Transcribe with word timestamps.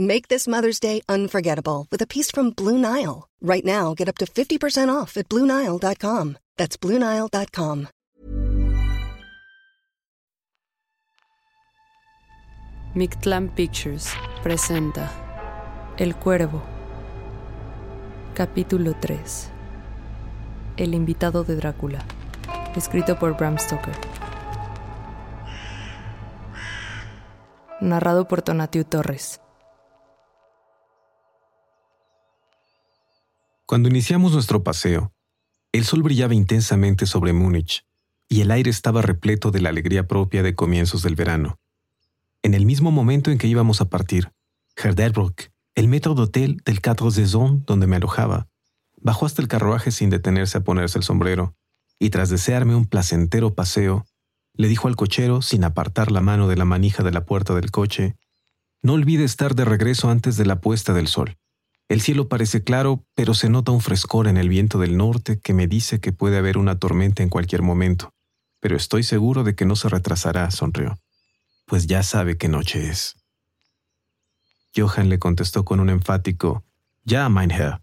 Make 0.00 0.28
this 0.28 0.48
Mother's 0.48 0.80
Day 0.80 1.02
unforgettable 1.10 1.86
with 1.90 2.00
a 2.00 2.06
piece 2.06 2.30
from 2.30 2.52
Blue 2.52 2.78
Nile. 2.78 3.28
Right 3.42 3.62
now, 3.62 3.92
get 3.92 4.08
up 4.08 4.16
to 4.16 4.24
50% 4.24 4.88
off 4.88 5.18
at 5.18 5.28
BlueNile.com. 5.28 6.38
That's 6.56 6.78
BlueNile.com. 6.78 7.88
Mictlan 12.94 13.54
Pictures 13.54 14.08
presenta 14.42 15.10
El 15.98 16.16
Cuervo. 16.16 16.62
Capítulo 18.34 18.96
3. 18.98 19.50
El 20.78 20.94
invitado 20.94 21.44
de 21.44 21.56
Drácula. 21.56 22.06
Escrito 22.74 23.18
por 23.18 23.36
Bram 23.36 23.58
Stoker. 23.58 23.96
Narrado 27.82 28.26
por 28.26 28.40
Tonatiu 28.40 28.84
Torres. 28.84 29.39
Cuando 33.70 33.88
iniciamos 33.88 34.32
nuestro 34.32 34.64
paseo, 34.64 35.12
el 35.70 35.84
sol 35.84 36.02
brillaba 36.02 36.34
intensamente 36.34 37.06
sobre 37.06 37.32
Múnich 37.32 37.86
y 38.28 38.40
el 38.40 38.50
aire 38.50 38.68
estaba 38.68 39.00
repleto 39.00 39.52
de 39.52 39.60
la 39.60 39.68
alegría 39.68 40.08
propia 40.08 40.42
de 40.42 40.56
comienzos 40.56 41.04
del 41.04 41.14
verano. 41.14 41.60
En 42.42 42.54
el 42.54 42.66
mismo 42.66 42.90
momento 42.90 43.30
en 43.30 43.38
que 43.38 43.46
íbamos 43.46 43.80
a 43.80 43.88
partir, 43.88 44.32
Herderbrook, 44.74 45.42
el 45.76 45.86
metro 45.86 46.16
de 46.16 46.22
hotel 46.22 46.60
del 46.64 46.80
Quatre 46.80 47.12
Saisons 47.12 47.64
donde 47.64 47.86
me 47.86 47.94
alojaba, 47.94 48.48
bajó 49.00 49.24
hasta 49.24 49.40
el 49.40 49.46
carruaje 49.46 49.92
sin 49.92 50.10
detenerse 50.10 50.58
a 50.58 50.64
ponerse 50.64 50.98
el 50.98 51.04
sombrero, 51.04 51.54
y 52.00 52.10
tras 52.10 52.28
desearme 52.28 52.74
un 52.74 52.86
placentero 52.86 53.54
paseo, 53.54 54.04
le 54.52 54.66
dijo 54.66 54.88
al 54.88 54.96
cochero, 54.96 55.42
sin 55.42 55.62
apartar 55.62 56.10
la 56.10 56.20
mano 56.20 56.48
de 56.48 56.56
la 56.56 56.64
manija 56.64 57.04
de 57.04 57.12
la 57.12 57.24
puerta 57.24 57.54
del 57.54 57.70
coche, 57.70 58.16
No 58.82 58.94
olvide 58.94 59.22
estar 59.22 59.54
de 59.54 59.64
regreso 59.64 60.10
antes 60.10 60.36
de 60.36 60.44
la 60.44 60.60
puesta 60.60 60.92
del 60.92 61.06
sol. 61.06 61.36
El 61.90 62.00
cielo 62.00 62.28
parece 62.28 62.62
claro, 62.62 63.04
pero 63.16 63.34
se 63.34 63.48
nota 63.48 63.72
un 63.72 63.80
frescor 63.80 64.28
en 64.28 64.36
el 64.36 64.48
viento 64.48 64.78
del 64.78 64.96
norte 64.96 65.40
que 65.40 65.52
me 65.52 65.66
dice 65.66 65.98
que 65.98 66.12
puede 66.12 66.38
haber 66.38 66.56
una 66.56 66.78
tormenta 66.78 67.24
en 67.24 67.28
cualquier 67.28 67.62
momento. 67.62 68.14
Pero 68.60 68.76
estoy 68.76 69.02
seguro 69.02 69.42
de 69.42 69.56
que 69.56 69.64
no 69.64 69.74
se 69.74 69.88
retrasará, 69.88 70.48
sonrió. 70.52 71.00
Pues 71.66 71.88
ya 71.88 72.04
sabe 72.04 72.38
qué 72.38 72.46
noche 72.46 72.88
es. 72.88 73.16
Johann 74.76 75.08
le 75.08 75.18
contestó 75.18 75.64
con 75.64 75.80
un 75.80 75.90
enfático 75.90 76.62
Ya, 77.02 77.28
mein 77.28 77.50
Herr, 77.50 77.80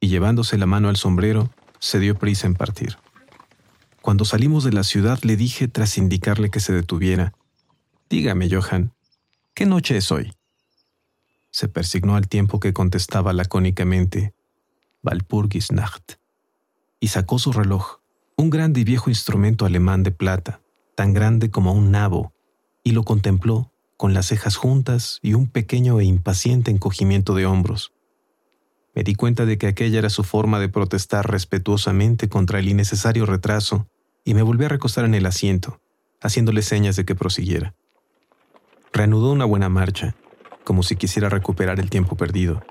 y 0.00 0.08
llevándose 0.08 0.58
la 0.58 0.66
mano 0.66 0.88
al 0.88 0.96
sombrero, 0.96 1.48
se 1.78 2.00
dio 2.00 2.18
prisa 2.18 2.48
en 2.48 2.54
partir. 2.54 2.98
Cuando 4.00 4.24
salimos 4.24 4.64
de 4.64 4.72
la 4.72 4.82
ciudad 4.82 5.20
le 5.22 5.36
dije 5.36 5.68
tras 5.68 5.96
indicarle 5.96 6.50
que 6.50 6.58
se 6.58 6.72
detuviera, 6.72 7.34
Dígame, 8.10 8.48
Johann, 8.50 8.92
¿qué 9.54 9.64
noche 9.64 9.96
es 9.96 10.10
hoy? 10.10 10.32
Se 11.54 11.68
persignó 11.68 12.16
al 12.16 12.26
tiempo 12.26 12.58
que 12.58 12.72
contestaba 12.72 13.32
lacónicamente, 13.32 14.34
Walpurgisnacht, 15.04 16.14
y 16.98 17.06
sacó 17.06 17.38
su 17.38 17.52
reloj, 17.52 18.00
un 18.36 18.50
grande 18.50 18.80
y 18.80 18.84
viejo 18.84 19.08
instrumento 19.08 19.64
alemán 19.64 20.02
de 20.02 20.10
plata, 20.10 20.62
tan 20.96 21.14
grande 21.14 21.52
como 21.52 21.72
un 21.72 21.92
nabo, 21.92 22.32
y 22.82 22.90
lo 22.90 23.04
contempló 23.04 23.70
con 23.96 24.14
las 24.14 24.26
cejas 24.26 24.56
juntas 24.56 25.20
y 25.22 25.34
un 25.34 25.46
pequeño 25.46 26.00
e 26.00 26.04
impaciente 26.04 26.72
encogimiento 26.72 27.36
de 27.36 27.46
hombros. 27.46 27.92
Me 28.92 29.04
di 29.04 29.14
cuenta 29.14 29.46
de 29.46 29.56
que 29.56 29.68
aquella 29.68 30.00
era 30.00 30.10
su 30.10 30.24
forma 30.24 30.58
de 30.58 30.68
protestar 30.68 31.30
respetuosamente 31.30 32.28
contra 32.28 32.58
el 32.58 32.68
innecesario 32.68 33.26
retraso 33.26 33.86
y 34.24 34.34
me 34.34 34.42
volví 34.42 34.64
a 34.64 34.70
recostar 34.70 35.04
en 35.04 35.14
el 35.14 35.24
asiento, 35.24 35.80
haciéndole 36.20 36.62
señas 36.62 36.96
de 36.96 37.04
que 37.04 37.14
prosiguiera. 37.14 37.76
Reanudó 38.92 39.30
una 39.30 39.44
buena 39.44 39.68
marcha, 39.68 40.16
como 40.64 40.82
si 40.82 40.96
quisiera 40.96 41.28
recuperar 41.28 41.78
el 41.78 41.90
tiempo 41.90 42.16
perdido. 42.16 42.62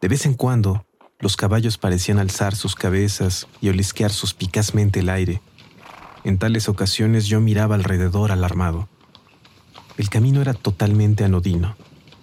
De 0.00 0.08
vez 0.08 0.26
en 0.26 0.34
cuando, 0.34 0.84
los 1.20 1.36
caballos 1.36 1.78
parecían 1.78 2.18
alzar 2.18 2.54
sus 2.54 2.74
cabezas 2.74 3.48
y 3.60 3.68
olisquear 3.68 4.12
suspicazmente 4.12 5.00
el 5.00 5.08
aire. 5.08 5.40
En 6.24 6.38
tales 6.38 6.68
ocasiones 6.68 7.26
yo 7.26 7.40
miraba 7.40 7.74
alrededor 7.74 8.30
alarmado. 8.30 8.88
El 9.96 10.08
camino 10.10 10.40
era 10.40 10.54
totalmente 10.54 11.24
anodino, 11.24 11.76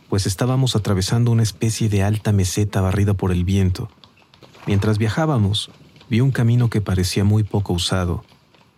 pues 0.10 0.26
estábamos 0.26 0.76
atravesando 0.76 1.32
una 1.32 1.44
especie 1.44 1.90
de 1.90 2.04
alta 2.04 2.32
meseta 2.32 2.80
barrida 2.80 3.14
por 3.14 3.32
el 3.32 3.44
viento. 3.44 3.90
Mientras 4.68 4.98
viajábamos, 4.98 5.72
vi 6.10 6.22
un 6.22 6.32
camino 6.32 6.70
que 6.70 6.82
parecía 6.82 7.24
muy 7.24 7.44
poco 7.44 7.74
usado 7.74 8.24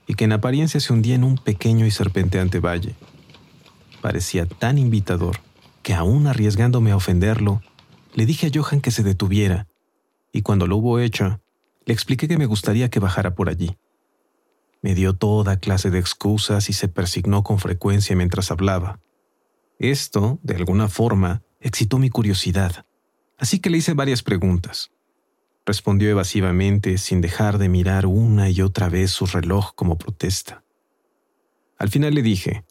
y 0.07 0.15
que 0.15 0.23
en 0.23 0.31
apariencia 0.31 0.79
se 0.79 0.93
hundía 0.93 1.15
en 1.15 1.23
un 1.23 1.37
pequeño 1.37 1.85
y 1.85 1.91
serpenteante 1.91 2.59
valle. 2.59 2.95
Parecía 4.01 4.47
tan 4.47 4.77
invitador 4.77 5.46
que 5.87 5.93
aún 5.93 6.27
arriesgándome 6.27 6.91
a 6.91 6.97
ofenderlo, 6.97 7.61
le 8.13 8.25
dije 8.25 8.47
a 8.47 8.49
Johan 8.53 8.81
que 8.81 8.91
se 8.91 9.03
detuviera, 9.03 9.69
y 10.33 10.41
cuando 10.41 10.67
lo 10.67 10.75
hubo 10.75 10.99
hecho, 10.99 11.39
le 11.85 11.93
expliqué 11.93 12.27
que 12.27 12.37
me 12.37 12.45
gustaría 12.45 12.89
que 12.89 12.99
bajara 12.99 13.35
por 13.35 13.47
allí. 13.47 13.77
Me 14.81 14.95
dio 14.95 15.13
toda 15.13 15.61
clase 15.61 15.89
de 15.89 15.97
excusas 15.97 16.69
y 16.69 16.73
se 16.73 16.89
persignó 16.89 17.41
con 17.41 17.57
frecuencia 17.59 18.17
mientras 18.17 18.51
hablaba. 18.51 18.99
Esto, 19.79 20.39
de 20.43 20.55
alguna 20.55 20.89
forma, 20.89 21.43
excitó 21.61 21.99
mi 21.99 22.09
curiosidad, 22.09 22.85
así 23.37 23.59
que 23.59 23.69
le 23.69 23.77
hice 23.77 23.93
varias 23.93 24.23
preguntas. 24.23 24.91
Respondió 25.65 26.09
evasivamente, 26.09 26.97
sin 26.97 27.21
dejar 27.21 27.59
de 27.59 27.69
mirar 27.69 28.07
una 28.07 28.49
y 28.49 28.59
otra 28.59 28.89
vez 28.89 29.11
su 29.11 29.25
reloj 29.25 29.71
como 29.73 29.97
protesta. 29.97 30.65
Al 31.77 31.87
final 31.87 32.13
le 32.13 32.23
dije, 32.23 32.65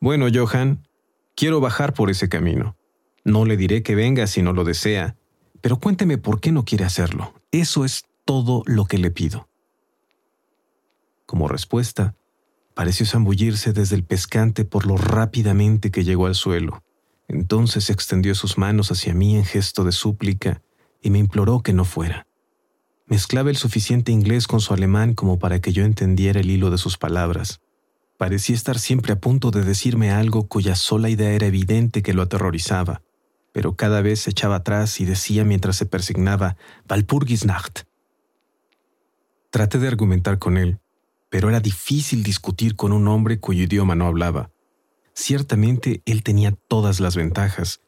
Bueno, 0.00 0.26
Johan, 0.30 0.86
quiero 1.34 1.60
bajar 1.60 1.94
por 1.94 2.10
ese 2.10 2.28
camino. 2.28 2.76
No 3.24 3.44
le 3.44 3.56
diré 3.56 3.82
que 3.82 3.94
venga 3.94 4.26
si 4.26 4.42
no 4.42 4.52
lo 4.52 4.64
desea, 4.64 5.16
pero 5.60 5.78
cuénteme 5.78 6.18
por 6.18 6.40
qué 6.40 6.52
no 6.52 6.64
quiere 6.64 6.84
hacerlo. 6.84 7.34
Eso 7.50 7.84
es 7.84 8.04
todo 8.24 8.62
lo 8.66 8.84
que 8.84 8.98
le 8.98 9.10
pido. 9.10 9.48
Como 11.26 11.48
respuesta, 11.48 12.14
pareció 12.74 13.06
zambullirse 13.06 13.72
desde 13.72 13.96
el 13.96 14.04
pescante 14.04 14.64
por 14.64 14.86
lo 14.86 14.96
rápidamente 14.96 15.90
que 15.90 16.04
llegó 16.04 16.26
al 16.26 16.34
suelo. 16.34 16.82
Entonces 17.28 17.90
extendió 17.90 18.34
sus 18.34 18.58
manos 18.58 18.90
hacia 18.90 19.14
mí 19.14 19.36
en 19.36 19.44
gesto 19.44 19.84
de 19.84 19.92
súplica 19.92 20.62
y 21.00 21.10
me 21.10 21.18
imploró 21.18 21.62
que 21.62 21.72
no 21.72 21.84
fuera. 21.84 22.26
Mezclaba 23.06 23.50
el 23.50 23.56
suficiente 23.56 24.12
inglés 24.12 24.46
con 24.46 24.60
su 24.60 24.74
alemán 24.74 25.14
como 25.14 25.38
para 25.38 25.60
que 25.60 25.72
yo 25.72 25.84
entendiera 25.84 26.40
el 26.40 26.50
hilo 26.50 26.70
de 26.70 26.78
sus 26.78 26.98
palabras. 26.98 27.60
Parecía 28.22 28.54
estar 28.54 28.78
siempre 28.78 29.14
a 29.14 29.18
punto 29.18 29.50
de 29.50 29.64
decirme 29.64 30.12
algo 30.12 30.46
cuya 30.46 30.76
sola 30.76 31.08
idea 31.08 31.32
era 31.32 31.48
evidente 31.48 32.02
que 32.04 32.14
lo 32.14 32.22
aterrorizaba, 32.22 33.02
pero 33.50 33.74
cada 33.74 34.00
vez 34.00 34.20
se 34.20 34.30
echaba 34.30 34.54
atrás 34.54 35.00
y 35.00 35.04
decía 35.04 35.44
mientras 35.44 35.74
se 35.74 35.86
persignaba 35.86 36.56
Walpurgisnacht. 36.88 37.80
Traté 39.50 39.80
de 39.80 39.88
argumentar 39.88 40.38
con 40.38 40.56
él, 40.56 40.78
pero 41.30 41.48
era 41.48 41.58
difícil 41.58 42.22
discutir 42.22 42.76
con 42.76 42.92
un 42.92 43.08
hombre 43.08 43.40
cuyo 43.40 43.64
idioma 43.64 43.96
no 43.96 44.06
hablaba. 44.06 44.52
Ciertamente 45.14 46.00
él 46.04 46.22
tenía 46.22 46.52
todas 46.68 47.00
las 47.00 47.16
ventajas, 47.16 47.80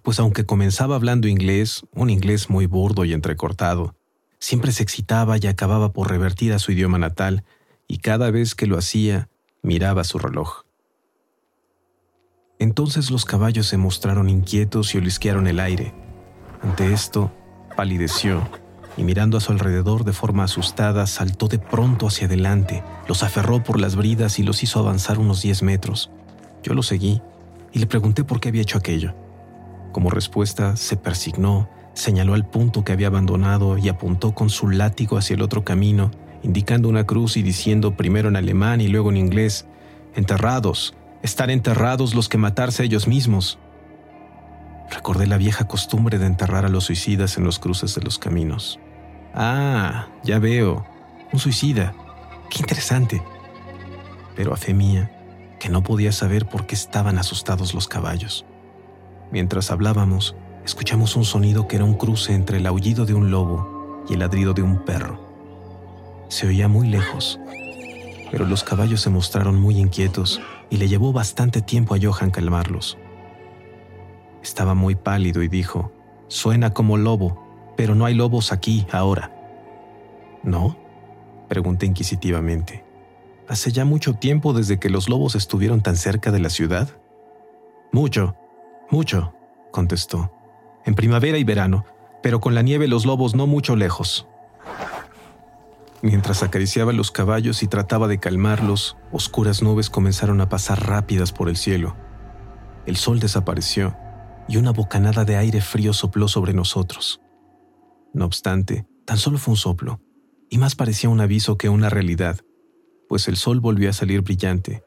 pues 0.00 0.18
aunque 0.18 0.46
comenzaba 0.46 0.96
hablando 0.96 1.28
inglés, 1.28 1.82
un 1.92 2.08
inglés 2.08 2.48
muy 2.48 2.64
burdo 2.64 3.04
y 3.04 3.12
entrecortado, 3.12 3.94
siempre 4.38 4.72
se 4.72 4.84
excitaba 4.84 5.36
y 5.36 5.46
acababa 5.48 5.92
por 5.92 6.08
revertir 6.08 6.54
a 6.54 6.58
su 6.58 6.72
idioma 6.72 6.96
natal, 6.96 7.44
y 7.86 7.98
cada 7.98 8.30
vez 8.30 8.54
que 8.54 8.66
lo 8.66 8.78
hacía, 8.78 9.28
miraba 9.62 10.04
su 10.04 10.18
reloj. 10.18 10.64
Entonces 12.58 13.10
los 13.10 13.24
caballos 13.24 13.66
se 13.66 13.76
mostraron 13.76 14.28
inquietos 14.28 14.94
y 14.94 14.98
olisquearon 14.98 15.46
el 15.46 15.60
aire. 15.60 15.94
Ante 16.62 16.92
esto, 16.92 17.32
palideció 17.76 18.48
y 18.96 19.04
mirando 19.04 19.38
a 19.38 19.40
su 19.40 19.52
alrededor 19.52 20.04
de 20.04 20.12
forma 20.12 20.44
asustada, 20.44 21.06
saltó 21.06 21.48
de 21.48 21.58
pronto 21.58 22.06
hacia 22.06 22.26
adelante, 22.26 22.82
los 23.08 23.22
aferró 23.22 23.62
por 23.62 23.80
las 23.80 23.96
bridas 23.96 24.38
y 24.38 24.42
los 24.42 24.62
hizo 24.62 24.78
avanzar 24.78 25.18
unos 25.18 25.42
diez 25.42 25.62
metros. 25.62 26.10
Yo 26.62 26.74
lo 26.74 26.82
seguí 26.82 27.22
y 27.72 27.78
le 27.78 27.86
pregunté 27.86 28.22
por 28.24 28.38
qué 28.38 28.48
había 28.50 28.62
hecho 28.62 28.78
aquello. 28.78 29.14
Como 29.92 30.10
respuesta, 30.10 30.76
se 30.76 30.96
persignó, 30.96 31.68
señaló 31.94 32.34
al 32.34 32.48
punto 32.48 32.84
que 32.84 32.92
había 32.92 33.08
abandonado 33.08 33.78
y 33.78 33.88
apuntó 33.88 34.34
con 34.34 34.50
su 34.50 34.68
látigo 34.68 35.16
hacia 35.16 35.34
el 35.34 35.42
otro 35.42 35.64
camino, 35.64 36.10
indicando 36.42 36.88
una 36.88 37.04
cruz 37.04 37.36
y 37.36 37.42
diciendo 37.42 37.96
primero 37.96 38.28
en 38.28 38.36
alemán 38.36 38.80
y 38.80 38.88
luego 38.88 39.10
en 39.10 39.16
inglés, 39.16 39.66
Enterrados, 40.14 40.94
estar 41.22 41.50
enterrados 41.50 42.14
los 42.14 42.28
que 42.28 42.36
matarse 42.36 42.84
ellos 42.84 43.08
mismos. 43.08 43.58
Recordé 44.90 45.26
la 45.26 45.38
vieja 45.38 45.66
costumbre 45.66 46.18
de 46.18 46.26
enterrar 46.26 46.66
a 46.66 46.68
los 46.68 46.84
suicidas 46.84 47.38
en 47.38 47.44
los 47.44 47.58
cruces 47.58 47.94
de 47.94 48.02
los 48.02 48.18
caminos. 48.18 48.78
Ah, 49.34 50.08
ya 50.22 50.38
veo, 50.38 50.84
un 51.32 51.38
suicida. 51.38 51.94
Qué 52.50 52.58
interesante. 52.58 53.22
Pero 54.36 54.52
a 54.52 54.58
fe 54.58 54.74
mía, 54.74 55.10
que 55.58 55.70
no 55.70 55.82
podía 55.82 56.12
saber 56.12 56.46
por 56.46 56.66
qué 56.66 56.74
estaban 56.74 57.16
asustados 57.16 57.72
los 57.72 57.88
caballos. 57.88 58.44
Mientras 59.30 59.70
hablábamos, 59.70 60.36
escuchamos 60.66 61.16
un 61.16 61.24
sonido 61.24 61.66
que 61.68 61.76
era 61.76 61.86
un 61.86 61.94
cruce 61.94 62.34
entre 62.34 62.58
el 62.58 62.66
aullido 62.66 63.06
de 63.06 63.14
un 63.14 63.30
lobo 63.30 64.04
y 64.10 64.12
el 64.12 64.18
ladrido 64.18 64.52
de 64.52 64.60
un 64.60 64.84
perro. 64.84 65.21
Se 66.32 66.46
oía 66.46 66.66
muy 66.66 66.88
lejos, 66.88 67.38
pero 68.30 68.46
los 68.46 68.64
caballos 68.64 69.02
se 69.02 69.10
mostraron 69.10 69.60
muy 69.60 69.78
inquietos 69.78 70.40
y 70.70 70.78
le 70.78 70.88
llevó 70.88 71.12
bastante 71.12 71.60
tiempo 71.60 71.94
a 71.94 71.98
Johan 72.00 72.30
calmarlos. 72.30 72.96
Estaba 74.42 74.72
muy 74.72 74.94
pálido 74.94 75.42
y 75.42 75.48
dijo, 75.48 75.92
Suena 76.28 76.72
como 76.72 76.96
lobo, 76.96 77.74
pero 77.76 77.94
no 77.94 78.06
hay 78.06 78.14
lobos 78.14 78.50
aquí 78.50 78.86
ahora. 78.90 79.30
¿No? 80.42 80.78
Pregunté 81.50 81.84
inquisitivamente. 81.84 82.82
¿Hace 83.46 83.70
ya 83.70 83.84
mucho 83.84 84.14
tiempo 84.14 84.54
desde 84.54 84.78
que 84.78 84.88
los 84.88 85.10
lobos 85.10 85.34
estuvieron 85.34 85.82
tan 85.82 85.96
cerca 85.96 86.30
de 86.30 86.40
la 86.40 86.48
ciudad? 86.48 86.88
Mucho, 87.92 88.36
mucho, 88.90 89.34
contestó. 89.70 90.32
En 90.86 90.94
primavera 90.94 91.36
y 91.36 91.44
verano, 91.44 91.84
pero 92.22 92.40
con 92.40 92.54
la 92.54 92.62
nieve 92.62 92.88
los 92.88 93.04
lobos 93.04 93.34
no 93.34 93.46
mucho 93.46 93.76
lejos. 93.76 94.26
Mientras 96.02 96.42
acariciaba 96.42 96.92
los 96.92 97.12
caballos 97.12 97.62
y 97.62 97.68
trataba 97.68 98.08
de 98.08 98.18
calmarlos, 98.18 98.96
oscuras 99.12 99.62
nubes 99.62 99.88
comenzaron 99.88 100.40
a 100.40 100.48
pasar 100.48 100.84
rápidas 100.86 101.32
por 101.32 101.48
el 101.48 101.56
cielo. 101.56 101.96
El 102.86 102.96
sol 102.96 103.20
desapareció 103.20 103.96
y 104.48 104.56
una 104.56 104.72
bocanada 104.72 105.24
de 105.24 105.36
aire 105.36 105.60
frío 105.60 105.92
sopló 105.92 106.26
sobre 106.26 106.54
nosotros. 106.54 107.20
No 108.12 108.24
obstante, 108.24 108.84
tan 109.06 109.16
solo 109.16 109.38
fue 109.38 109.52
un 109.52 109.56
soplo, 109.56 110.00
y 110.50 110.58
más 110.58 110.74
parecía 110.74 111.08
un 111.08 111.20
aviso 111.20 111.56
que 111.56 111.68
una 111.68 111.88
realidad, 111.88 112.40
pues 113.08 113.28
el 113.28 113.36
sol 113.36 113.60
volvió 113.60 113.88
a 113.88 113.92
salir 113.92 114.22
brillante. 114.22 114.82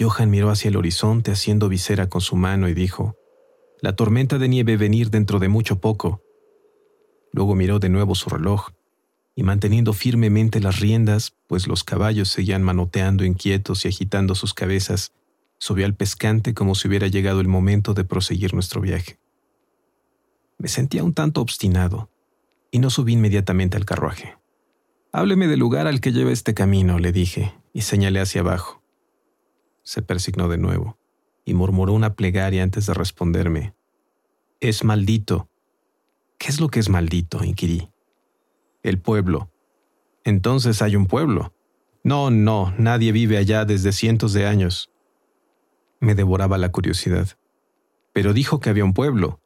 Johan 0.00 0.30
miró 0.30 0.48
hacia 0.50 0.68
el 0.68 0.76
horizonte 0.76 1.30
haciendo 1.30 1.68
visera 1.68 2.08
con 2.08 2.22
su 2.22 2.36
mano 2.36 2.68
y 2.68 2.74
dijo, 2.74 3.14
la 3.82 3.94
tormenta 3.94 4.38
de 4.38 4.48
nieve 4.48 4.78
venir 4.78 5.10
dentro 5.10 5.38
de 5.38 5.48
mucho 5.48 5.80
poco. 5.80 6.22
Luego 7.32 7.54
miró 7.54 7.78
de 7.78 7.90
nuevo 7.90 8.14
su 8.14 8.30
reloj, 8.30 8.70
y 9.40 9.42
manteniendo 9.42 9.94
firmemente 9.94 10.60
las 10.60 10.80
riendas, 10.80 11.34
pues 11.46 11.66
los 11.66 11.82
caballos 11.82 12.28
seguían 12.28 12.62
manoteando 12.62 13.24
inquietos 13.24 13.86
y 13.86 13.88
agitando 13.88 14.34
sus 14.34 14.52
cabezas, 14.52 15.14
subió 15.56 15.86
al 15.86 15.94
pescante 15.94 16.52
como 16.52 16.74
si 16.74 16.88
hubiera 16.88 17.06
llegado 17.06 17.40
el 17.40 17.48
momento 17.48 17.94
de 17.94 18.04
proseguir 18.04 18.52
nuestro 18.52 18.82
viaje. 18.82 19.18
Me 20.58 20.68
sentía 20.68 21.02
un 21.02 21.14
tanto 21.14 21.40
obstinado, 21.40 22.10
y 22.70 22.80
no 22.80 22.90
subí 22.90 23.14
inmediatamente 23.14 23.78
al 23.78 23.86
carruaje. 23.86 24.36
Hábleme 25.10 25.48
del 25.48 25.60
lugar 25.60 25.86
al 25.86 26.02
que 26.02 26.12
lleva 26.12 26.32
este 26.32 26.52
camino, 26.52 26.98
le 26.98 27.10
dije, 27.10 27.54
y 27.72 27.80
señalé 27.80 28.20
hacia 28.20 28.42
abajo. 28.42 28.82
Se 29.82 30.02
persignó 30.02 30.48
de 30.50 30.58
nuevo 30.58 30.98
y 31.46 31.54
murmuró 31.54 31.94
una 31.94 32.12
plegaria 32.12 32.62
antes 32.62 32.84
de 32.84 32.92
responderme. 32.92 33.74
Es 34.60 34.84
maldito. 34.84 35.48
¿Qué 36.36 36.48
es 36.48 36.60
lo 36.60 36.68
que 36.68 36.80
es 36.80 36.90
maldito? 36.90 37.42
inquirí. 37.42 37.88
El 38.82 38.98
pueblo. 39.00 39.50
Entonces 40.24 40.82
hay 40.82 40.96
un 40.96 41.06
pueblo. 41.06 41.54
No, 42.02 42.30
no, 42.30 42.74
nadie 42.78 43.12
vive 43.12 43.36
allá 43.36 43.64
desde 43.64 43.92
cientos 43.92 44.32
de 44.32 44.46
años. 44.46 44.90
Me 46.00 46.14
devoraba 46.14 46.56
la 46.58 46.70
curiosidad. 46.72 47.28
Pero 48.12 48.32
dijo 48.32 48.60
que 48.60 48.70
había 48.70 48.84
un 48.84 48.94
pueblo. 48.94 49.40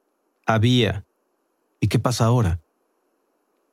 Había. 0.47 1.05
¿Y 1.81 1.89
qué 1.89 1.99
pasa 1.99 2.27
ahora? 2.27 2.61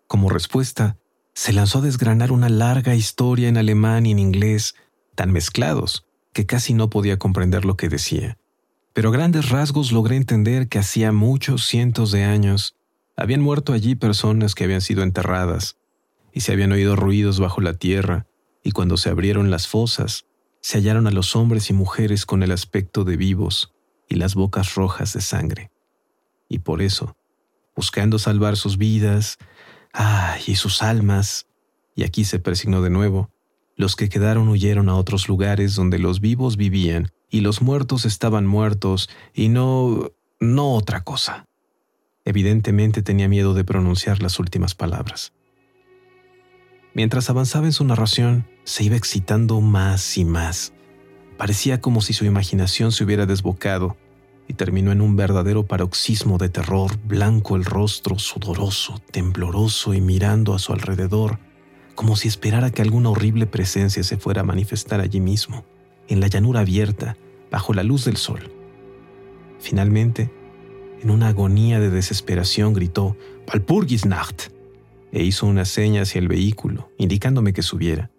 Como 0.07 0.29
respuesta, 0.29 0.97
se 1.33 1.53
lanzó 1.53 1.79
a 1.79 1.83
desgranar 1.83 2.31
una 2.31 2.49
larga 2.49 2.95
historia 2.95 3.47
en 3.47 3.57
alemán 3.57 4.05
y 4.05 4.11
en 4.11 4.19
inglés, 4.19 4.75
tan 5.15 5.31
mezclados 5.31 6.05
que 6.33 6.45
casi 6.45 6.73
no 6.73 6.89
podía 6.89 7.17
comprender 7.17 7.65
lo 7.65 7.77
que 7.77 7.89
decía. 7.89 8.37
Pero 8.93 9.09
a 9.09 9.11
grandes 9.11 9.49
rasgos 9.49 9.91
logré 9.91 10.15
entender 10.15 10.67
que 10.67 10.79
hacía 10.79 11.11
muchos 11.11 11.65
cientos 11.65 12.11
de 12.11 12.23
años 12.23 12.75
habían 13.15 13.41
muerto 13.41 13.73
allí 13.73 13.95
personas 13.95 14.55
que 14.55 14.63
habían 14.63 14.81
sido 14.81 15.03
enterradas, 15.03 15.77
y 16.33 16.41
se 16.41 16.53
habían 16.53 16.71
oído 16.71 16.95
ruidos 16.95 17.39
bajo 17.39 17.61
la 17.61 17.73
tierra, 17.73 18.27
y 18.63 18.71
cuando 18.71 18.97
se 18.97 19.09
abrieron 19.09 19.51
las 19.51 19.67
fosas, 19.67 20.25
se 20.61 20.77
hallaron 20.77 21.07
a 21.07 21.11
los 21.11 21.35
hombres 21.35 21.69
y 21.69 21.73
mujeres 21.73 22.25
con 22.25 22.43
el 22.43 22.51
aspecto 22.51 23.03
de 23.03 23.17
vivos 23.17 23.73
y 24.07 24.15
las 24.15 24.35
bocas 24.35 24.75
rojas 24.75 25.13
de 25.13 25.21
sangre. 25.21 25.71
Y 26.47 26.59
por 26.59 26.81
eso, 26.81 27.15
buscando 27.75 28.19
salvar 28.19 28.57
sus 28.57 28.77
vidas, 28.77 29.37
ay, 29.93 30.41
y 30.47 30.55
sus 30.55 30.83
almas, 30.83 31.47
y 31.95 32.03
aquí 32.03 32.25
se 32.25 32.39
persignó 32.39 32.81
de 32.81 32.89
nuevo, 32.89 33.31
los 33.75 33.95
que 33.95 34.09
quedaron 34.09 34.47
huyeron 34.49 34.89
a 34.89 34.95
otros 34.95 35.27
lugares 35.27 35.75
donde 35.75 35.97
los 35.97 36.19
vivos 36.19 36.57
vivían 36.57 37.11
y 37.29 37.41
los 37.41 37.61
muertos 37.61 38.05
estaban 38.05 38.45
muertos 38.45 39.09
y 39.33 39.49
no... 39.49 40.11
no 40.39 40.75
otra 40.75 41.03
cosa. 41.03 41.47
Evidentemente 42.25 43.01
tenía 43.01 43.27
miedo 43.27 43.53
de 43.53 43.63
pronunciar 43.63 44.21
las 44.21 44.39
últimas 44.39 44.75
palabras. 44.75 45.33
Mientras 46.93 47.29
avanzaba 47.29 47.65
en 47.65 47.73
su 47.73 47.83
narración, 47.83 48.47
se 48.63 48.83
iba 48.83 48.95
excitando 48.95 49.59
más 49.61 50.17
y 50.17 50.25
más. 50.25 50.73
Parecía 51.37 51.81
como 51.81 52.01
si 52.01 52.13
su 52.13 52.25
imaginación 52.25 52.91
se 52.91 53.03
hubiera 53.03 53.25
desbocado 53.25 53.97
y 54.47 54.53
terminó 54.53 54.91
en 54.91 55.01
un 55.01 55.15
verdadero 55.15 55.65
paroxismo 55.65 56.37
de 56.37 56.49
terror, 56.49 56.99
blanco 57.05 57.55
el 57.55 57.65
rostro, 57.65 58.19
sudoroso, 58.19 59.01
tembloroso 59.11 59.93
y 59.93 60.01
mirando 60.01 60.53
a 60.53 60.59
su 60.59 60.73
alrededor, 60.73 61.39
como 61.95 62.15
si 62.15 62.27
esperara 62.27 62.69
que 62.69 62.81
alguna 62.81 63.09
horrible 63.09 63.47
presencia 63.47 64.03
se 64.03 64.17
fuera 64.17 64.41
a 64.41 64.45
manifestar 64.45 64.99
allí 64.99 65.21
mismo, 65.21 65.65
en 66.07 66.19
la 66.19 66.27
llanura 66.27 66.59
abierta, 66.59 67.15
bajo 67.49 67.73
la 67.73 67.83
luz 67.83 68.05
del 68.05 68.17
sol. 68.17 68.51
Finalmente, 69.59 70.31
en 71.01 71.09
una 71.09 71.29
agonía 71.29 71.79
de 71.79 71.89
desesperación 71.89 72.73
gritó 72.73 73.17
Walpurgisnacht 73.47 74.51
e 75.11 75.23
hizo 75.23 75.47
una 75.47 75.65
seña 75.65 76.03
hacia 76.03 76.19
el 76.19 76.27
vehículo, 76.27 76.91
indicándome 76.97 77.53
que 77.53 77.63
subiera. 77.63 78.11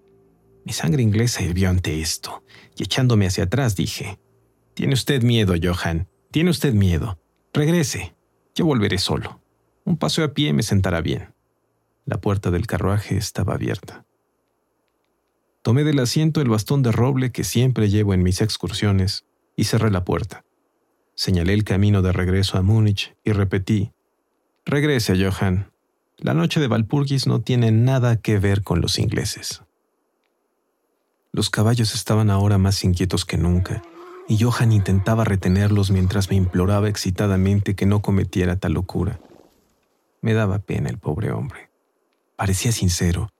Mi 0.65 0.73
sangre 0.73 1.03
inglesa 1.03 1.43
hirvió 1.43 1.71
ante 1.71 2.01
esto, 2.01 2.43
y 2.77 2.83
echándome 2.83 3.27
hacia 3.27 3.45
atrás 3.45 3.77
dije, 3.77 4.19
Tiene 4.75 4.95
usted 4.95 5.23
miedo, 5.23 5.55
Johan, 5.61 6.09
tiene 6.31 6.51
usted 6.51 6.75
miedo. 6.75 7.19
Regrese, 7.53 8.15
yo 8.55 8.67
volveré 8.67 8.99
solo. 8.99 9.41
Un 9.85 9.97
paseo 9.97 10.25
a 10.25 10.35
pie 10.35 10.53
me 10.53 10.63
sentará 10.63 11.01
bien. 11.01 11.35
La 12.05 12.21
puerta 12.21 12.51
del 12.51 12.67
carruaje 12.67 13.17
estaba 13.17 13.55
abierta. 13.55 14.05
Tomé 15.63 15.85
del 15.85 16.01
asiento 16.01 16.41
el 16.41 16.49
bastón 16.49 16.83
de 16.83 16.91
roble 16.91 17.31
que 17.31 17.45
siempre 17.45 17.89
llevo 17.89 18.13
en 18.15 18.23
mis 18.23 18.41
excursiones 18.41 19.25
y 19.57 19.65
cerré 19.65 19.91
la 19.91 20.05
puerta. 20.05 20.45
Señalé 21.25 21.55
el 21.55 21.63
camino 21.63 22.03
de 22.03 22.11
regreso 22.11 22.59
a 22.59 22.63
Múnich 22.63 23.15
y 23.23 23.31
repetí, 23.31 23.93
Regrese, 24.65 25.15
Johan. 25.15 25.71
La 26.19 26.35
noche 26.35 26.59
de 26.59 26.67
Valpurgis 26.67 27.29
no 27.29 27.41
tiene 27.43 27.71
nada 27.71 28.17
que 28.17 28.41
ver 28.41 28.65
con 28.65 28.81
los 28.81 28.99
ingleses. 28.99 29.63
Los 31.31 31.49
caballos 31.49 31.95
estaban 31.95 32.29
ahora 32.29 32.59
más 32.59 32.83
inquietos 32.83 33.25
que 33.25 33.39
nunca, 33.39 33.85
y 34.27 34.43
Johan 34.43 34.73
intentaba 34.73 35.23
retenerlos 35.23 35.93
mientras 35.93 36.29
me 36.29 36.35
imploraba 36.35 36.89
excitadamente 36.89 37.77
que 37.77 37.87
no 37.87 38.03
cometiera 38.03 38.57
tal 38.57 38.73
locura. 38.73 39.21
Me 40.23 40.35
daba 40.35 40.59
pena 40.59 40.91
el 40.91 40.99
pobre 40.99 41.31
hombre. 41.31 41.71
Parecía 42.35 42.73
sincero. 42.73 43.33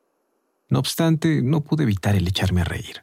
No 0.69 0.79
obstante, 0.79 1.43
no 1.43 1.63
pude 1.63 1.83
evitar 1.83 2.15
el 2.15 2.29
echarme 2.29 2.61
a 2.61 2.65
reír. 2.65 3.03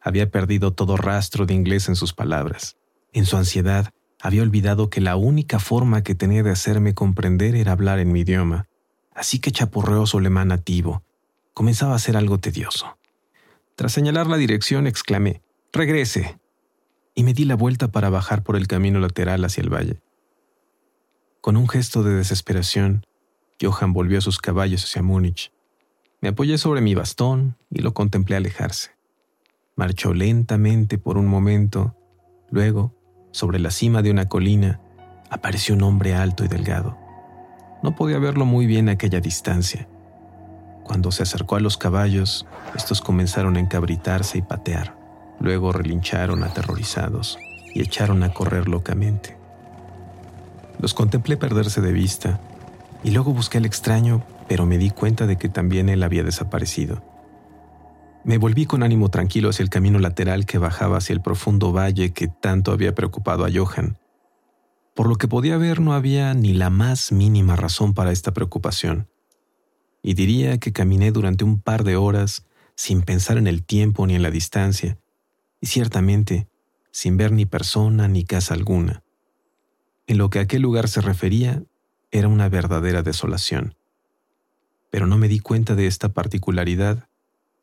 Había 0.00 0.30
perdido 0.30 0.72
todo 0.72 0.96
rastro 0.96 1.44
de 1.44 1.52
inglés 1.52 1.90
en 1.90 1.94
sus 1.94 2.14
palabras. 2.14 2.78
En 3.12 3.26
su 3.26 3.36
ansiedad, 3.36 3.92
había 4.20 4.42
olvidado 4.42 4.90
que 4.90 5.00
la 5.00 5.16
única 5.16 5.58
forma 5.58 6.02
que 6.02 6.14
tenía 6.14 6.42
de 6.42 6.50
hacerme 6.50 6.94
comprender 6.94 7.54
era 7.54 7.72
hablar 7.72 7.98
en 7.98 8.12
mi 8.12 8.20
idioma, 8.20 8.66
así 9.14 9.38
que 9.38 9.52
chapurreó 9.52 10.06
su 10.06 10.18
alemán 10.18 10.48
nativo. 10.48 11.02
Comenzaba 11.54 11.94
a 11.94 11.98
ser 11.98 12.16
algo 12.16 12.38
tedioso. 12.38 12.98
Tras 13.76 13.92
señalar 13.92 14.26
la 14.26 14.36
dirección, 14.36 14.86
exclamé, 14.86 15.42
Regrese. 15.72 16.38
Y 17.14 17.22
me 17.22 17.34
di 17.34 17.44
la 17.44 17.54
vuelta 17.54 17.88
para 17.88 18.10
bajar 18.10 18.42
por 18.42 18.56
el 18.56 18.66
camino 18.66 19.00
lateral 19.00 19.44
hacia 19.44 19.62
el 19.62 19.72
valle. 19.72 20.00
Con 21.40 21.56
un 21.56 21.68
gesto 21.68 22.02
de 22.02 22.14
desesperación, 22.14 23.06
Johann 23.60 23.92
volvió 23.92 24.20
sus 24.20 24.38
caballos 24.38 24.84
hacia 24.84 25.02
Múnich. 25.02 25.52
Me 26.20 26.30
apoyé 26.30 26.58
sobre 26.58 26.80
mi 26.80 26.94
bastón 26.94 27.56
y 27.70 27.80
lo 27.80 27.94
contemplé 27.94 28.36
alejarse. 28.36 28.92
Marchó 29.76 30.14
lentamente 30.14 30.98
por 30.98 31.18
un 31.18 31.26
momento, 31.26 31.94
luego 32.50 32.97
sobre 33.30 33.58
la 33.58 33.70
cima 33.70 34.02
de 34.02 34.10
una 34.10 34.28
colina, 34.28 34.80
apareció 35.30 35.74
un 35.74 35.82
hombre 35.82 36.14
alto 36.14 36.44
y 36.44 36.48
delgado. 36.48 36.96
No 37.82 37.94
podía 37.94 38.18
verlo 38.18 38.44
muy 38.44 38.66
bien 38.66 38.88
a 38.88 38.92
aquella 38.92 39.20
distancia. 39.20 39.88
Cuando 40.84 41.12
se 41.12 41.22
acercó 41.22 41.56
a 41.56 41.60
los 41.60 41.76
caballos, 41.76 42.46
estos 42.74 43.00
comenzaron 43.00 43.56
a 43.56 43.60
encabritarse 43.60 44.38
y 44.38 44.42
patear. 44.42 44.96
Luego 45.38 45.72
relincharon 45.72 46.42
aterrorizados 46.42 47.38
y 47.74 47.82
echaron 47.82 48.22
a 48.22 48.32
correr 48.32 48.68
locamente. 48.68 49.36
Los 50.80 50.94
contemplé 50.94 51.36
perderse 51.36 51.80
de 51.80 51.92
vista 51.92 52.40
y 53.04 53.10
luego 53.10 53.32
busqué 53.32 53.58
al 53.58 53.66
extraño, 53.66 54.22
pero 54.48 54.66
me 54.66 54.78
di 54.78 54.90
cuenta 54.90 55.26
de 55.26 55.36
que 55.36 55.48
también 55.48 55.88
él 55.88 56.02
había 56.02 56.24
desaparecido. 56.24 57.02
Me 58.24 58.36
volví 58.36 58.66
con 58.66 58.82
ánimo 58.82 59.10
tranquilo 59.10 59.50
hacia 59.50 59.62
el 59.62 59.70
camino 59.70 59.98
lateral 59.98 60.44
que 60.44 60.58
bajaba 60.58 60.98
hacia 60.98 61.14
el 61.14 61.22
profundo 61.22 61.72
valle 61.72 62.12
que 62.12 62.28
tanto 62.28 62.72
había 62.72 62.94
preocupado 62.94 63.44
a 63.44 63.50
Johan. 63.52 63.98
Por 64.94 65.08
lo 65.08 65.16
que 65.16 65.28
podía 65.28 65.56
ver 65.56 65.80
no 65.80 65.94
había 65.94 66.34
ni 66.34 66.52
la 66.52 66.70
más 66.70 67.12
mínima 67.12 67.56
razón 67.56 67.94
para 67.94 68.12
esta 68.12 68.32
preocupación. 68.32 69.08
Y 70.02 70.14
diría 70.14 70.58
que 70.58 70.72
caminé 70.72 71.12
durante 71.12 71.44
un 71.44 71.60
par 71.60 71.84
de 71.84 71.96
horas 71.96 72.46
sin 72.74 73.02
pensar 73.02 73.38
en 73.38 73.46
el 73.46 73.64
tiempo 73.64 74.06
ni 74.06 74.14
en 74.14 74.22
la 74.22 74.30
distancia, 74.30 74.98
y 75.60 75.66
ciertamente 75.66 76.48
sin 76.90 77.16
ver 77.16 77.32
ni 77.32 77.46
persona 77.46 78.08
ni 78.08 78.24
casa 78.24 78.54
alguna. 78.54 79.02
En 80.06 80.18
lo 80.18 80.30
que 80.30 80.38
aquel 80.38 80.62
lugar 80.62 80.88
se 80.88 81.00
refería, 81.00 81.62
era 82.10 82.28
una 82.28 82.48
verdadera 82.48 83.02
desolación. 83.02 83.76
Pero 84.90 85.06
no 85.06 85.18
me 85.18 85.28
di 85.28 85.38
cuenta 85.38 85.74
de 85.74 85.86
esta 85.86 86.10
particularidad 86.10 87.07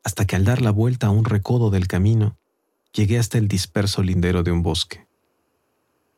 hasta 0.06 0.24
que 0.24 0.36
al 0.36 0.44
dar 0.44 0.62
la 0.62 0.70
vuelta 0.70 1.08
a 1.08 1.10
un 1.10 1.24
recodo 1.24 1.68
del 1.70 1.88
camino, 1.88 2.38
llegué 2.92 3.18
hasta 3.18 3.38
el 3.38 3.48
disperso 3.48 4.04
lindero 4.04 4.44
de 4.44 4.52
un 4.52 4.62
bosque. 4.62 5.08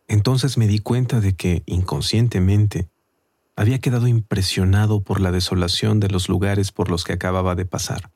Entonces 0.08 0.58
me 0.58 0.66
di 0.66 0.78
cuenta 0.78 1.22
de 1.22 1.34
que, 1.34 1.62
inconscientemente, 1.64 2.90
había 3.56 3.78
quedado 3.78 4.06
impresionado 4.06 5.00
por 5.00 5.22
la 5.22 5.32
desolación 5.32 6.00
de 6.00 6.10
los 6.10 6.28
lugares 6.28 6.70
por 6.70 6.90
los 6.90 7.02
que 7.02 7.14
acababa 7.14 7.54
de 7.54 7.64
pasar. 7.64 8.10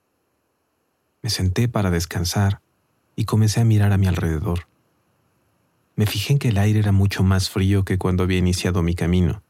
Me 1.23 1.31
senté 1.31 1.69
para 1.69 1.91
descansar 1.91 2.61
y 3.17 3.25
comencé 3.25 3.63
a 3.63 3.65
mirar 3.65 3.93
a 3.93 3.97
mi 3.97 4.09
alrededor. 4.09 4.69
Me 5.97 6.05
fijé 6.05 6.35
en 6.35 6.39
que 6.39 6.49
el 6.49 6.59
aire 6.59 6.81
era 6.81 6.93
mucho 6.93 7.23
más 7.23 7.49
frío 7.49 7.87
que 7.87 7.97
cuando 7.97 8.25
había 8.25 8.37
iniciado 8.37 8.83
mi 8.83 8.95
camino. 8.95 9.43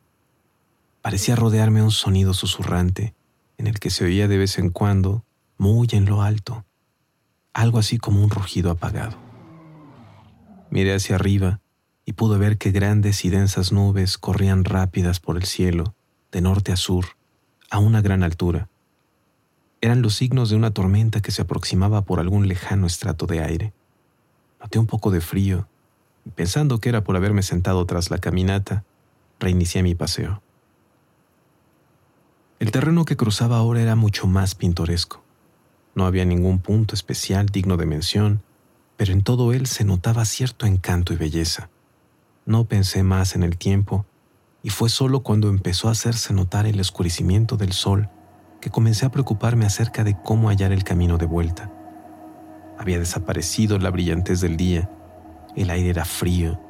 Parecía 1.00 1.35
rodearme 1.35 1.83
un 1.83 1.91
sonido 1.91 2.33
susurrante, 2.33 3.12
en 3.59 3.67
el 3.67 3.81
que 3.81 3.91
se 3.91 4.05
oía 4.05 4.29
de 4.29 4.38
vez 4.38 4.59
en 4.59 4.71
cuando 4.71 5.25
muy 5.62 5.87
en 5.92 6.07
lo 6.07 6.23
alto, 6.23 6.64
algo 7.54 7.78
así 7.78 7.97
como 7.97 8.21
un 8.25 8.31
rugido 8.31 8.69
apagado. 8.73 9.16
Miré 10.71 10.92
hacia 10.92 11.14
arriba 11.14 11.61
y 12.04 12.14
pude 12.14 12.37
ver 12.37 12.59
que 12.59 12.73
grandes 12.73 13.25
y 13.25 13.31
densas 13.31 13.71
nubes 13.71 14.19
corrían 14.19 14.64
rápidas 14.64 15.21
por 15.21 15.37
el 15.37 15.45
cielo, 15.45 15.95
de 16.33 16.40
norte 16.40 16.73
a 16.73 16.76
sur, 16.76 17.04
a 17.71 17.78
una 17.78 18.02
gran 18.02 18.25
altura. 18.25 18.71
Eran 19.81 20.02
los 20.02 20.16
signos 20.16 20.50
de 20.50 20.57
una 20.57 20.73
tormenta 20.73 21.21
que 21.21 21.31
se 21.31 21.42
aproximaba 21.42 22.02
por 22.02 22.19
algún 22.19 22.49
lejano 22.49 22.88
estrato 22.88 23.26
de 23.26 23.45
aire. 23.45 23.73
Noté 24.61 24.81
un 24.81 24.88
poco 24.88 25.12
de 25.12 25.21
frío 25.21 25.69
y 26.26 26.31
pensando 26.31 26.81
que 26.81 26.88
era 26.88 27.04
por 27.04 27.14
haberme 27.14 27.45
sentado 27.45 27.87
tras 27.87 28.11
la 28.11 28.19
caminata, 28.19 28.83
reinicié 29.38 29.85
mi 29.85 29.95
paseo. 29.95 30.42
El 32.59 32.73
terreno 32.73 33.04
que 33.04 33.16
cruzaba 33.16 33.59
ahora 33.59 33.81
era 33.81 33.95
mucho 33.95 34.26
más 34.26 34.57
pintoresco. 34.57 35.23
No 35.95 36.07
había 36.07 36.25
ningún 36.25 36.59
punto 36.59 36.95
especial 36.95 37.47
digno 37.47 37.77
de 37.77 37.87
mención, 37.87 38.43
pero 38.97 39.13
en 39.13 39.23
todo 39.23 39.53
él 39.53 39.67
se 39.67 39.85
notaba 39.85 40.25
cierto 40.25 40.67
encanto 40.67 41.13
y 41.13 41.17
belleza. 41.17 41.69
No 42.47 42.65
pensé 42.65 43.03
más 43.03 43.35
en 43.35 43.43
el 43.43 43.57
tiempo, 43.59 44.07
y 44.63 44.71
fue 44.71 44.89
solo 44.89 45.23
cuando 45.23 45.49
empezó 45.49 45.89
a 45.89 45.93
hacerse 45.93 46.33
notar 46.33 46.67
el 46.67 46.81
oscurecimiento 46.81 47.57
del 47.57 47.73
sol 47.73 48.09
que 48.61 48.71
comencé 48.71 49.05
a 49.05 49.11
preocuparme 49.11 49.67
acerca 49.67 50.05
de 50.05 50.17
cómo 50.23 50.49
hallar 50.49 50.73
el 50.73 50.85
camino 50.85 51.19
de 51.19 51.27
vuelta. 51.27 51.71
Había 52.79 52.99
desaparecido 52.99 53.79
la 53.79 53.91
brillantez 53.91 54.41
del 54.41 54.57
día, 54.57 54.89
el 55.57 55.69
aire 55.69 55.91
era 55.91 56.05
frío, 56.05 56.61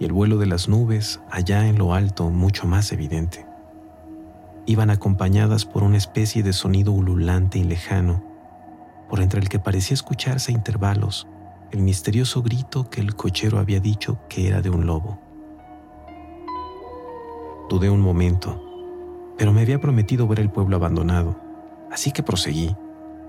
y 0.00 0.04
el 0.04 0.12
vuelo 0.12 0.38
de 0.38 0.46
las 0.46 0.68
nubes 0.68 1.20
allá 1.30 1.68
en 1.68 1.78
lo 1.78 1.94
alto 1.94 2.30
mucho 2.30 2.66
más 2.66 2.90
evidente. 2.90 3.46
Iban 4.66 4.90
acompañadas 4.90 5.64
por 5.64 5.82
una 5.82 5.96
especie 5.96 6.42
de 6.42 6.52
sonido 6.52 6.92
ululante 6.92 7.58
y 7.58 7.64
lejano, 7.64 8.24
por 9.10 9.20
entre 9.20 9.40
el 9.40 9.48
que 9.48 9.58
parecía 9.58 9.94
escucharse 9.94 10.52
a 10.52 10.54
intervalos 10.54 11.26
el 11.72 11.82
misterioso 11.82 12.42
grito 12.42 12.88
que 12.90 13.00
el 13.00 13.14
cochero 13.14 13.58
había 13.58 13.80
dicho 13.80 14.18
que 14.28 14.48
era 14.48 14.60
de 14.60 14.70
un 14.70 14.86
lobo. 14.86 15.20
Dudé 17.68 17.90
un 17.90 18.00
momento, 18.00 18.60
pero 19.38 19.52
me 19.52 19.60
había 19.60 19.80
prometido 19.80 20.26
ver 20.26 20.40
el 20.40 20.50
pueblo 20.50 20.76
abandonado, 20.76 21.40
así 21.92 22.10
que 22.10 22.22
proseguí, 22.22 22.76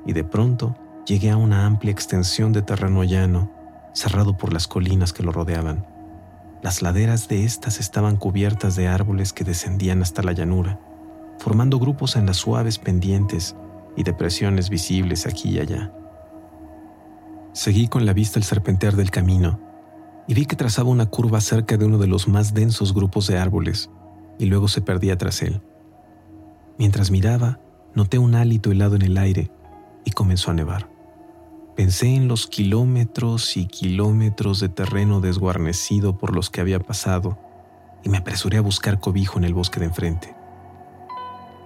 y 0.06 0.14
de 0.14 0.24
pronto 0.24 0.76
llegué 1.06 1.30
a 1.30 1.38
una 1.38 1.66
amplia 1.66 1.92
extensión 1.92 2.52
de 2.52 2.64
terreno 2.64 3.04
llano, 3.04 3.52
cerrado 3.94 4.38
por 4.38 4.54
las 4.54 4.68
colinas 4.68 5.14
que 5.14 5.24
lo 5.24 5.32
rodeaban. 5.32 5.86
Las 6.64 6.82
laderas 6.82 7.28
de 7.28 7.44
éstas 7.44 7.80
estaban 7.80 8.18
cubiertas 8.18 8.76
de 8.76 8.88
árboles 8.88 9.34
que 9.34 9.44
descendían 9.44 10.02
hasta 10.02 10.24
la 10.24 10.32
llanura, 10.32 10.80
formando 11.38 11.80
grupos 11.80 12.16
en 12.16 12.26
las 12.26 12.38
suaves 12.38 12.80
pendientes 12.80 13.56
y 13.96 14.04
depresiones 14.04 14.70
visibles 14.70 15.26
aquí 15.26 15.52
y 15.52 15.60
allá. 15.60 15.94
Seguí 17.54 17.88
con 17.88 18.06
la 18.06 18.14
vista 18.14 18.40
el 18.40 18.46
serpentear 18.46 18.96
del 18.96 19.12
camino 19.12 19.60
y 20.28 20.34
vi 20.34 20.46
que 20.46 20.56
trazaba 20.56 20.90
una 20.90 21.08
curva 21.08 21.42
cerca 21.42 21.78
de 21.78 21.86
uno 21.86 21.98
de 21.98 22.08
los 22.08 22.28
más 22.28 22.54
densos 22.54 22.94
grupos 22.94 23.28
de 23.28 23.38
árboles 23.38 23.90
y 24.40 24.46
luego 24.46 24.68
se 24.68 24.82
perdía 24.82 25.18
tras 25.18 25.42
él. 25.42 25.62
Mientras 26.78 27.12
miraba, 27.12 27.60
noté 27.94 28.18
un 28.18 28.36
hálito 28.36 28.72
helado 28.72 28.96
en 28.96 29.02
el 29.02 29.18
aire 29.18 29.52
y 30.06 30.12
comenzó 30.12 30.52
a 30.52 30.54
nevar. 30.54 30.90
Pensé 31.76 32.16
en 32.16 32.28
los 32.28 32.48
kilómetros 32.48 33.58
y 33.58 33.66
kilómetros 33.66 34.60
de 34.60 34.70
terreno 34.70 35.22
desguarnecido 35.22 36.18
por 36.18 36.34
los 36.34 36.50
que 36.50 36.62
había 36.62 36.80
pasado 36.80 37.38
y 38.04 38.10
me 38.10 38.18
apresuré 38.18 38.58
a 38.58 38.62
buscar 38.62 39.00
cobijo 39.00 39.38
en 39.38 39.46
el 39.46 39.54
bosque 39.54 39.80
de 39.80 39.88
enfrente. 39.88 40.41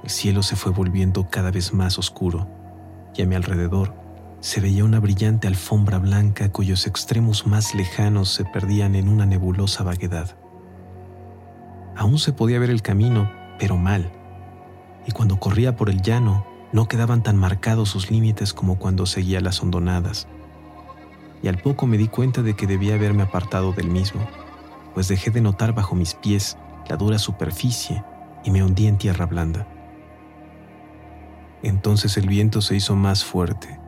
El 0.06 0.12
cielo 0.12 0.44
se 0.44 0.56
fue 0.56 0.72
volviendo 0.72 1.28
cada 1.32 1.50
vez 1.50 1.74
más 1.74 1.98
oscuro 1.98 2.48
y 3.16 3.24
a 3.24 3.26
mi 3.26 3.34
alrededor 3.34 3.96
se 4.40 4.62
veía 4.62 4.86
una 4.86 5.00
brillante 5.00 5.48
alfombra 5.48 5.98
blanca 5.98 6.52
cuyos 6.52 6.86
extremos 6.86 7.48
más 7.48 7.74
lejanos 7.74 8.30
se 8.30 8.46
perdían 8.46 8.94
en 8.94 9.10
una 9.10 9.26
nebulosa 9.26 9.84
vaguedad. 9.84 10.38
Aún 11.98 12.20
se 12.20 12.34
podía 12.34 12.60
ver 12.60 12.70
el 12.70 12.84
camino, 12.84 13.32
pero 13.58 13.78
mal, 13.78 14.12
y 15.08 15.12
cuando 15.12 15.40
corría 15.40 15.76
por 15.76 15.90
el 15.90 16.04
llano 16.04 16.46
no 16.72 16.88
quedaban 16.88 17.24
tan 17.24 17.36
marcados 17.36 17.90
sus 17.90 18.12
límites 18.12 18.54
como 18.54 18.78
cuando 18.78 19.08
seguía 19.08 19.42
las 19.42 19.60
hondonadas. 19.64 20.28
Y 21.42 21.48
al 21.48 21.58
poco 21.58 21.88
me 21.88 21.98
di 21.98 22.10
cuenta 22.10 22.44
de 22.44 22.56
que 22.56 22.68
debía 22.68 22.94
haberme 22.94 23.24
apartado 23.24 23.74
del 23.74 23.90
mismo, 23.90 24.22
pues 24.94 25.08
dejé 25.08 25.32
de 25.32 25.42
notar 25.42 25.74
bajo 25.74 25.96
mis 25.96 26.14
pies 26.14 26.60
la 26.88 26.96
dura 26.96 27.18
superficie 27.18 28.04
y 28.44 28.52
me 28.52 28.62
hundí 28.62 28.86
en 28.86 29.00
tierra 29.00 29.26
blanda. 29.26 29.66
Entonces 31.64 32.18
el 32.18 32.28
viento 32.28 32.62
se 32.62 32.76
hizo 32.76 32.96
más 32.96 33.24
fuerte 33.24 33.80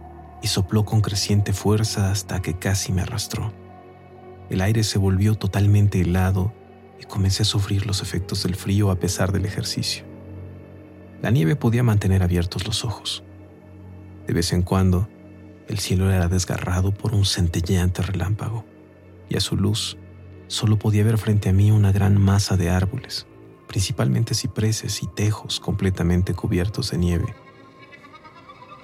y 0.42 0.48
sopló 0.48 0.86
con 0.86 1.02
creciente 1.02 1.54
fuerza 1.54 2.12
hasta 2.12 2.42
que 2.42 2.58
casi 2.58 2.92
me 2.92 3.02
arrastró. 3.02 3.54
El 4.50 4.62
aire 4.62 4.84
se 4.84 4.98
volvió 4.98 5.36
totalmente 5.36 6.02
helado 6.02 6.54
y 7.00 7.04
comencé 7.04 7.44
a 7.44 7.46
sufrir 7.46 7.86
los 7.86 8.02
efectos 8.02 8.44
del 8.44 8.56
frío 8.56 8.92
a 8.92 8.96
pesar 8.96 9.32
del 9.32 9.46
ejercicio. 9.46 10.06
la 11.22 11.32
nieve 11.32 11.56
podía 11.56 11.82
mantener 11.82 12.22
abiertos 12.22 12.68
los 12.68 12.86
ojos. 12.86 13.24
De 14.28 14.34
vez 14.34 14.54
en 14.54 14.62
cuando, 14.62 15.10
el 15.68 15.80
cielo 15.80 16.12
era 16.12 16.28
desgarrado 16.28 16.94
por 16.94 17.16
un 17.16 17.26
centelleante 17.26 18.04
relámpago, 18.04 18.66
y 19.28 19.36
a 19.36 19.40
su 19.40 19.58
luz 19.58 19.98
solo 20.48 20.78
podía 20.78 21.04
ver 21.04 21.18
frente 21.18 21.50
a 21.50 21.54
mí 21.54 21.72
una 21.72 21.92
gran 21.92 22.22
masa 22.22 22.56
de 22.56 22.70
árboles, 22.70 23.26
principalmente 23.68 24.36
cipreses 24.36 25.02
y 25.02 25.08
tejos 25.08 25.60
completamente 25.60 26.36
cubiertos 26.36 26.92
de 26.92 27.00
nieve. 27.00 27.36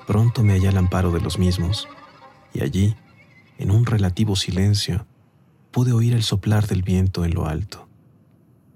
Pronto 0.05 0.43
me 0.43 0.53
hallé 0.53 0.67
al 0.67 0.77
amparo 0.77 1.11
de 1.11 1.21
los 1.21 1.39
mismos, 1.39 1.87
y 2.53 2.61
allí, 2.61 2.95
en 3.57 3.71
un 3.71 3.85
relativo 3.85 4.35
silencio, 4.35 5.05
pude 5.71 5.93
oír 5.93 6.13
el 6.13 6.23
soplar 6.23 6.67
del 6.67 6.83
viento 6.83 7.25
en 7.25 7.33
lo 7.33 7.47
alto. 7.47 7.87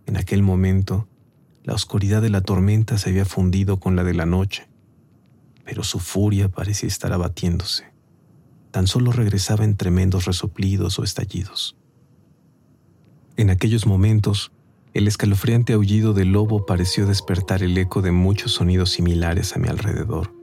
En 0.06 0.18
aquel 0.18 0.42
momento, 0.42 1.08
la 1.64 1.74
oscuridad 1.74 2.22
de 2.22 2.30
la 2.30 2.42
tormenta 2.42 2.98
se 2.98 3.10
había 3.10 3.26
fundido 3.26 3.80
con 3.80 3.96
la 3.98 4.06
de 4.06 4.14
la 4.14 4.26
noche, 4.26 4.68
pero 5.66 5.84
su 5.84 6.00
furia 6.00 6.48
parecía 6.48 6.88
estar 6.88 7.12
abatiéndose. 7.12 7.84
Tan 8.72 8.88
solo 8.88 9.12
regresaba 9.12 9.66
en 9.66 9.76
tremendos 9.76 10.26
resoplidos 10.26 10.98
o 10.98 11.04
estallidos. 11.04 11.76
En 13.36 13.50
aquellos 13.50 13.86
momentos, 13.86 14.54
el 14.94 15.08
escalofriante 15.10 15.74
aullido 15.74 16.14
del 16.14 16.32
lobo 16.32 16.66
pareció 16.66 17.06
despertar 17.06 17.62
el 17.64 17.78
eco 17.78 18.02
de 18.02 18.14
muchos 18.14 18.54
sonidos 18.54 18.92
similares 18.92 19.56
a 19.56 19.60
mi 19.60 19.68
alrededor. 19.68 20.37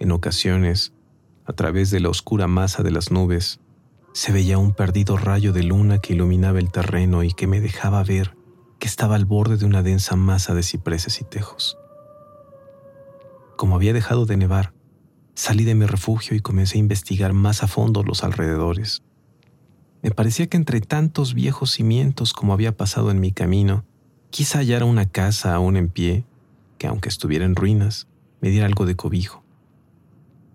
En 0.00 0.10
ocasiones, 0.12 0.92
a 1.44 1.52
través 1.52 1.90
de 1.90 2.00
la 2.00 2.08
oscura 2.08 2.46
masa 2.46 2.82
de 2.82 2.90
las 2.90 3.10
nubes, 3.10 3.60
se 4.12 4.32
veía 4.32 4.58
un 4.58 4.72
perdido 4.72 5.16
rayo 5.16 5.52
de 5.52 5.62
luna 5.62 5.98
que 5.98 6.14
iluminaba 6.14 6.58
el 6.58 6.70
terreno 6.70 7.22
y 7.22 7.32
que 7.32 7.46
me 7.46 7.60
dejaba 7.60 8.02
ver 8.04 8.36
que 8.78 8.88
estaba 8.88 9.16
al 9.16 9.24
borde 9.24 9.56
de 9.56 9.64
una 9.64 9.82
densa 9.82 10.16
masa 10.16 10.54
de 10.54 10.62
cipreses 10.62 11.20
y 11.20 11.24
tejos. 11.24 11.78
Como 13.56 13.76
había 13.76 13.92
dejado 13.92 14.26
de 14.26 14.36
nevar, 14.36 14.72
salí 15.34 15.64
de 15.64 15.74
mi 15.74 15.86
refugio 15.86 16.36
y 16.36 16.40
comencé 16.40 16.76
a 16.76 16.80
investigar 16.80 17.32
más 17.32 17.62
a 17.62 17.66
fondo 17.66 18.02
los 18.02 18.24
alrededores. 18.24 19.02
Me 20.02 20.10
parecía 20.10 20.48
que 20.48 20.56
entre 20.56 20.80
tantos 20.80 21.34
viejos 21.34 21.70
cimientos 21.70 22.32
como 22.32 22.52
había 22.52 22.76
pasado 22.76 23.10
en 23.10 23.20
mi 23.20 23.32
camino, 23.32 23.84
quizá 24.30 24.58
hallara 24.58 24.84
una 24.84 25.06
casa 25.06 25.54
aún 25.54 25.76
en 25.76 25.88
pie, 25.88 26.24
que 26.76 26.86
aunque 26.86 27.08
estuviera 27.08 27.44
en 27.44 27.56
ruinas, 27.56 28.06
me 28.40 28.50
diera 28.50 28.66
algo 28.66 28.84
de 28.84 28.96
cobijo. 28.96 29.43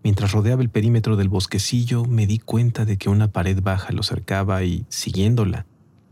Mientras 0.03 0.32
rodeaba 0.32 0.62
el 0.62 0.70
perímetro 0.70 1.18
del 1.18 1.29
bosquecillo, 1.29 2.06
me 2.06 2.25
di 2.25 2.39
cuenta 2.39 2.86
de 2.86 2.98
que 2.98 3.10
una 3.10 3.32
pared 3.32 3.62
baja 3.62 3.91
lo 3.91 4.03
cercaba 4.03 4.63
y, 4.63 4.86
siguiéndola, 4.89 5.65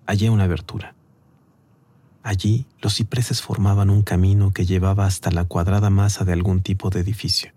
hallé 0.05 0.29
una 0.29 0.43
abertura. 0.43 0.93
Allí 2.21 2.65
los 2.81 2.95
cipreses 2.95 3.41
formaban 3.41 3.89
un 3.89 4.01
camino 4.01 4.51
que 4.51 4.65
llevaba 4.65 5.05
hasta 5.05 5.31
la 5.31 5.45
cuadrada 5.45 5.89
masa 5.89 6.25
de 6.25 6.33
algún 6.33 6.61
tipo 6.61 6.89
de 6.89 6.99
edificio. 6.99 7.53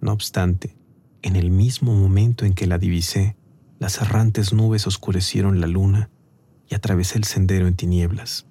No 0.00 0.12
obstante, 0.12 0.76
en 1.22 1.34
el 1.34 1.50
mismo 1.50 1.94
momento 1.96 2.44
en 2.44 2.54
que 2.54 2.68
la 2.68 2.78
divisé, 2.78 3.36
las 3.80 4.00
errantes 4.00 4.52
nubes 4.52 4.86
oscurecieron 4.86 5.60
la 5.60 5.66
luna 5.66 6.10
y 6.68 6.76
atravesé 6.76 7.18
el 7.18 7.24
sendero 7.24 7.66
en 7.66 7.74
tinieblas. 7.74 8.46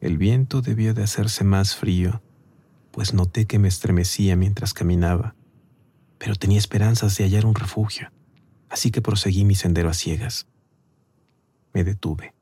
El 0.00 0.16
viento 0.16 0.62
debió 0.62 0.94
de 0.94 1.02
hacerse 1.02 1.44
más 1.44 1.76
frío 1.76 2.22
pues 2.92 3.14
noté 3.14 3.46
que 3.46 3.58
me 3.58 3.68
estremecía 3.68 4.36
mientras 4.36 4.74
caminaba, 4.74 5.34
pero 6.18 6.36
tenía 6.36 6.58
esperanzas 6.58 7.16
de 7.16 7.24
hallar 7.24 7.46
un 7.46 7.54
refugio, 7.54 8.12
así 8.68 8.90
que 8.90 9.02
proseguí 9.02 9.44
mi 9.44 9.56
sendero 9.56 9.88
a 9.88 9.94
ciegas. 9.94 10.46
Me 11.72 11.82
detuve, 11.82 12.34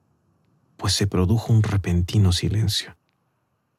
pues 0.76 0.92
se 0.92 1.06
produjo 1.06 1.52
un 1.52 1.62
repentino 1.62 2.32
silencio. 2.32 2.96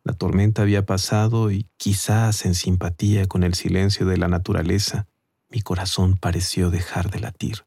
La 0.04 0.14
tormenta 0.14 0.64
había 0.64 0.86
pasado 0.86 1.52
y 1.52 1.68
quizás 1.78 2.46
en 2.46 2.56
simpatía 2.56 3.28
con 3.28 3.44
el 3.44 3.54
silencio 3.54 4.08
de 4.08 4.18
la 4.18 4.30
naturaleza, 4.30 5.08
mi 5.50 5.62
corazón 5.62 6.18
pareció 6.18 6.72
dejar 6.72 7.12
de 7.12 7.20
latir. 7.20 7.66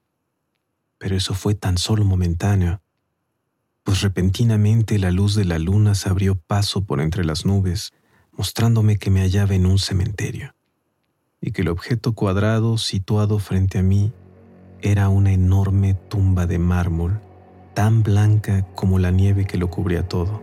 Pero 0.99 1.15
eso 1.15 1.35
fue 1.35 1.55
tan 1.55 1.77
solo 1.77 2.05
momentáneo, 2.05 2.81
pues 3.83 4.01
repentinamente 4.01 4.99
la 4.99 5.11
luz 5.11 5.35
de 5.35 5.45
la 5.45 5.59
luna 5.59 5.95
se 5.95 6.09
abrió 6.09 6.37
paso 6.37 6.85
por 6.85 7.03
entre 7.03 7.23
las 7.25 7.45
nubes 7.45 7.93
mostrándome 8.37 8.97
que 8.97 9.11
me 9.11 9.21
hallaba 9.21 9.55
en 9.55 9.67
un 9.67 9.79
cementerio 9.79 10.55
y 11.41 11.53
que 11.53 11.63
el 11.63 11.69
objeto 11.69 12.15
cuadrado 12.15 12.79
situado 12.79 13.39
frente 13.39 13.79
a 13.79 13.83
mí 13.83 14.13
era 14.81 15.09
una 15.09 15.33
enorme 15.33 15.95
tumba 15.95 16.47
de 16.47 16.59
mármol, 16.59 17.21
tan 17.75 18.03
blanca 18.03 18.67
como 18.75 18.99
la 18.99 19.11
nieve 19.11 19.47
que 19.47 19.59
lo 19.59 19.71
cubría 19.71 20.09
todo. 20.09 20.43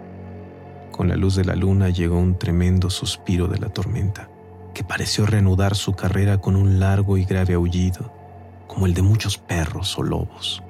Con 0.91 1.09
la 1.09 1.15
luz 1.15 1.35
de 1.35 1.45
la 1.45 1.55
luna 1.55 1.89
llegó 1.89 2.17
un 2.17 2.37
tremendo 2.37 2.89
suspiro 2.89 3.47
de 3.47 3.59
la 3.59 3.69
tormenta, 3.69 4.29
que 4.73 4.83
pareció 4.83 5.25
reanudar 5.25 5.75
su 5.75 5.93
carrera 5.93 6.39
con 6.39 6.55
un 6.55 6.79
largo 6.79 7.17
y 7.17 7.25
grave 7.25 7.55
aullido, 7.55 8.13
como 8.67 8.85
el 8.85 8.93
de 8.93 9.01
muchos 9.01 9.37
perros 9.37 9.97
o 9.97 10.03
lobos. 10.03 10.63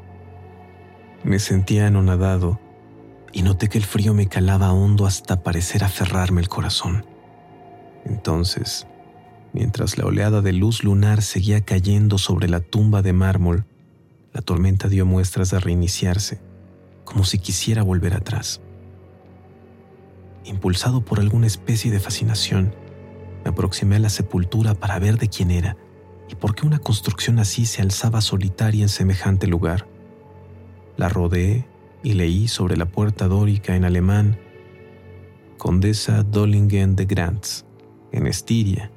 Me 1.24 1.40
sentía 1.40 1.88
anonadado 1.88 2.60
y 3.32 3.44
noté 3.44 3.70
que 3.70 3.78
el 3.78 3.86
frío 3.86 4.14
me 4.14 4.28
calaba 4.28 4.74
hondo 4.74 5.06
hasta 5.06 5.44
parecer 5.44 5.84
aferrarme 5.84 6.42
el 6.42 6.50
corazón. 6.50 7.06
Entonces, 8.06 8.88
mientras 9.54 9.98
la 9.98 10.06
oleada 10.06 10.42
de 10.42 10.54
luz 10.54 10.84
lunar 10.84 11.22
seguía 11.22 11.62
cayendo 11.62 12.18
sobre 12.18 12.48
la 12.48 12.60
tumba 12.60 13.02
de 13.02 13.14
mármol, 13.14 13.66
la 14.34 14.42
tormenta 14.42 14.88
dio 14.88 15.06
muestras 15.06 15.52
de 15.52 15.60
reiniciarse, 15.60 16.40
como 17.04 17.24
si 17.24 17.38
quisiera 17.38 17.84
volver 17.84 18.14
atrás. 18.14 18.62
Impulsado 20.46 21.04
por 21.04 21.20
alguna 21.20 21.48
especie 21.48 21.92
de 21.92 22.00
fascinación, 22.00 22.74
me 23.44 23.52
aproximé 23.52 23.98
a 23.98 24.00
la 24.00 24.10
sepultura 24.10 24.74
para 24.74 25.00
ver 25.00 25.18
de 25.18 25.28
quién 25.28 25.52
era 25.52 25.78
y 26.30 26.36
por 26.36 26.56
qué 26.56 26.66
una 26.66 26.80
construcción 26.80 27.40
así 27.40 27.66
se 27.66 27.82
alzaba 27.82 28.22
solitaria 28.22 28.84
en 28.84 28.90
semejante 28.90 29.48
lugar. 29.48 29.88
La 30.98 31.10
rodeé 31.10 31.68
y 32.04 32.14
leí 32.14 32.48
sobre 32.48 32.78
la 32.78 32.86
puerta 32.86 33.28
dórica 33.28 33.76
en 33.76 33.86
alemán 33.86 34.40
Condesa 35.58 36.24
Dollingen 36.24 36.96
de 36.96 37.06
Grants 37.06 37.66
en 38.12 38.28
Estiria, 38.28 38.92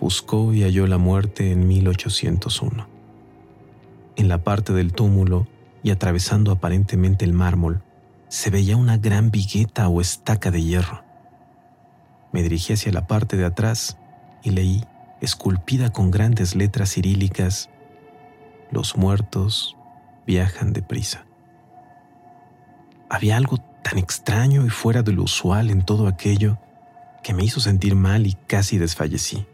buscó 0.00 0.52
y 0.52 0.62
halló 0.62 0.86
la 0.86 0.98
muerte 0.98 1.52
en 1.52 1.66
1801. 1.66 2.86
En 4.16 4.28
la 4.28 4.42
parte 4.42 4.72
del 4.72 4.92
túmulo 4.92 5.46
y 5.82 5.90
atravesando 5.90 6.52
aparentemente 6.52 7.24
el 7.24 7.32
mármol, 7.32 7.82
se 8.28 8.50
veía 8.50 8.76
una 8.76 8.96
gran 8.96 9.30
vigueta 9.30 9.88
o 9.88 10.00
estaca 10.00 10.50
de 10.50 10.62
hierro. 10.62 11.04
Me 12.32 12.42
dirigí 12.42 12.72
hacia 12.72 12.92
la 12.92 13.06
parte 13.06 13.36
de 13.36 13.44
atrás 13.44 13.98
y 14.42 14.50
leí, 14.50 14.84
esculpida 15.20 15.90
con 15.92 16.10
grandes 16.10 16.54
letras 16.54 16.94
cirílicas, 16.94 17.70
Los 18.72 18.96
muertos 18.96 19.76
viajan 20.26 20.72
deprisa. 20.72 21.24
Había 23.08 23.36
algo 23.36 23.58
tan 23.84 23.98
extraño 23.98 24.66
y 24.66 24.70
fuera 24.70 25.04
de 25.04 25.12
lo 25.12 25.22
usual 25.22 25.70
en 25.70 25.84
todo 25.84 26.08
aquello 26.08 26.58
que 27.26 27.34
me 27.34 27.42
hizo 27.42 27.58
sentir 27.58 27.96
mal 27.96 28.24
y 28.24 28.34
casi 28.46 28.78
desfallecí. 28.78 29.46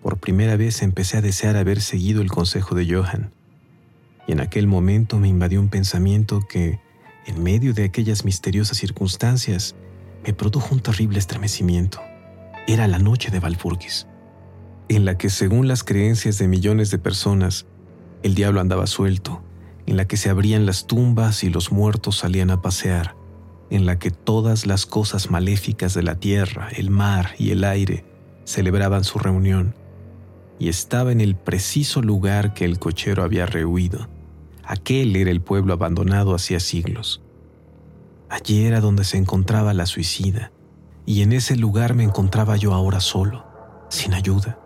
Por 0.00 0.20
primera 0.20 0.56
vez 0.56 0.80
empecé 0.80 1.18
a 1.18 1.20
desear 1.20 1.58
haber 1.58 1.82
seguido 1.82 2.22
el 2.22 2.30
consejo 2.30 2.74
de 2.74 2.90
Johan, 2.90 3.30
y 4.26 4.32
en 4.32 4.40
aquel 4.40 4.66
momento 4.66 5.18
me 5.18 5.28
invadió 5.28 5.60
un 5.60 5.68
pensamiento 5.68 6.40
que, 6.48 6.80
en 7.26 7.42
medio 7.42 7.74
de 7.74 7.84
aquellas 7.84 8.24
misteriosas 8.24 8.78
circunstancias, 8.78 9.74
me 10.24 10.32
produjo 10.32 10.74
un 10.74 10.80
terrible 10.80 11.18
estremecimiento. 11.18 12.00
Era 12.66 12.88
la 12.88 12.98
noche 12.98 13.30
de 13.30 13.38
Valpurgis, 13.38 14.06
en 14.88 15.04
la 15.04 15.18
que, 15.18 15.28
según 15.28 15.68
las 15.68 15.84
creencias 15.84 16.38
de 16.38 16.48
millones 16.48 16.90
de 16.90 16.96
personas, 16.96 17.66
el 18.22 18.34
diablo 18.34 18.62
andaba 18.62 18.86
suelto, 18.86 19.44
en 19.84 19.98
la 19.98 20.06
que 20.06 20.16
se 20.16 20.30
abrían 20.30 20.64
las 20.64 20.86
tumbas 20.86 21.44
y 21.44 21.50
los 21.50 21.70
muertos 21.70 22.16
salían 22.16 22.50
a 22.50 22.62
pasear, 22.62 23.14
en 23.72 23.86
la 23.86 23.98
que 23.98 24.10
todas 24.10 24.66
las 24.66 24.84
cosas 24.84 25.30
maléficas 25.30 25.94
de 25.94 26.02
la 26.02 26.16
tierra, 26.16 26.68
el 26.76 26.90
mar 26.90 27.30
y 27.38 27.52
el 27.52 27.64
aire 27.64 28.04
celebraban 28.44 29.02
su 29.02 29.18
reunión, 29.18 29.74
y 30.58 30.68
estaba 30.68 31.10
en 31.10 31.22
el 31.22 31.36
preciso 31.36 32.02
lugar 32.02 32.52
que 32.52 32.66
el 32.66 32.78
cochero 32.78 33.22
había 33.22 33.46
rehuido. 33.46 34.10
Aquel 34.62 35.16
era 35.16 35.30
el 35.30 35.40
pueblo 35.40 35.72
abandonado 35.72 36.34
hacía 36.34 36.60
siglos. 36.60 37.22
Allí 38.28 38.66
era 38.66 38.80
donde 38.80 39.04
se 39.04 39.16
encontraba 39.16 39.72
la 39.72 39.86
suicida, 39.86 40.52
y 41.06 41.22
en 41.22 41.32
ese 41.32 41.56
lugar 41.56 41.94
me 41.94 42.04
encontraba 42.04 42.56
yo 42.56 42.74
ahora 42.74 43.00
solo, 43.00 43.46
sin 43.88 44.12
ayuda, 44.12 44.58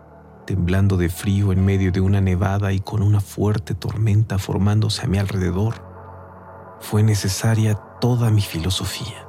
temblando 0.45 0.97
de 0.97 1.07
frío 1.07 1.53
en 1.53 1.63
medio 1.63 1.93
de 1.93 2.01
una 2.01 2.19
nevada 2.19 2.73
y 2.73 2.81
con 2.81 3.01
una 3.01 3.21
fuerte 3.21 3.73
tormenta 3.73 4.37
formándose 4.37 5.03
a 5.05 5.07
mi 5.07 5.17
alrededor. 5.17 5.81
Fue 6.81 7.03
necesaria 7.03 7.79
toda 7.99 8.29
mi 8.29 8.41
filosofía, 8.41 9.27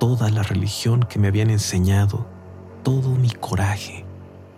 toda 0.00 0.28
la 0.30 0.42
religión 0.42 1.04
que 1.08 1.18
me 1.18 1.28
habían 1.28 1.50
enseñado, 1.50 2.26
todo 2.82 3.10
mi 3.10 3.30
coraje 3.30 4.04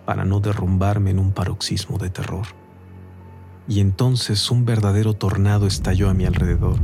para 0.05 0.25
no 0.25 0.39
derrumbarme 0.39 1.11
en 1.11 1.19
un 1.19 1.31
paroxismo 1.31 1.97
de 1.97 2.09
terror. 2.09 2.47
Y 3.67 3.79
entonces 3.79 4.49
un 4.51 4.65
verdadero 4.65 5.13
tornado 5.13 5.67
estalló 5.67 6.09
a 6.09 6.13
mi 6.13 6.25
alrededor. 6.25 6.77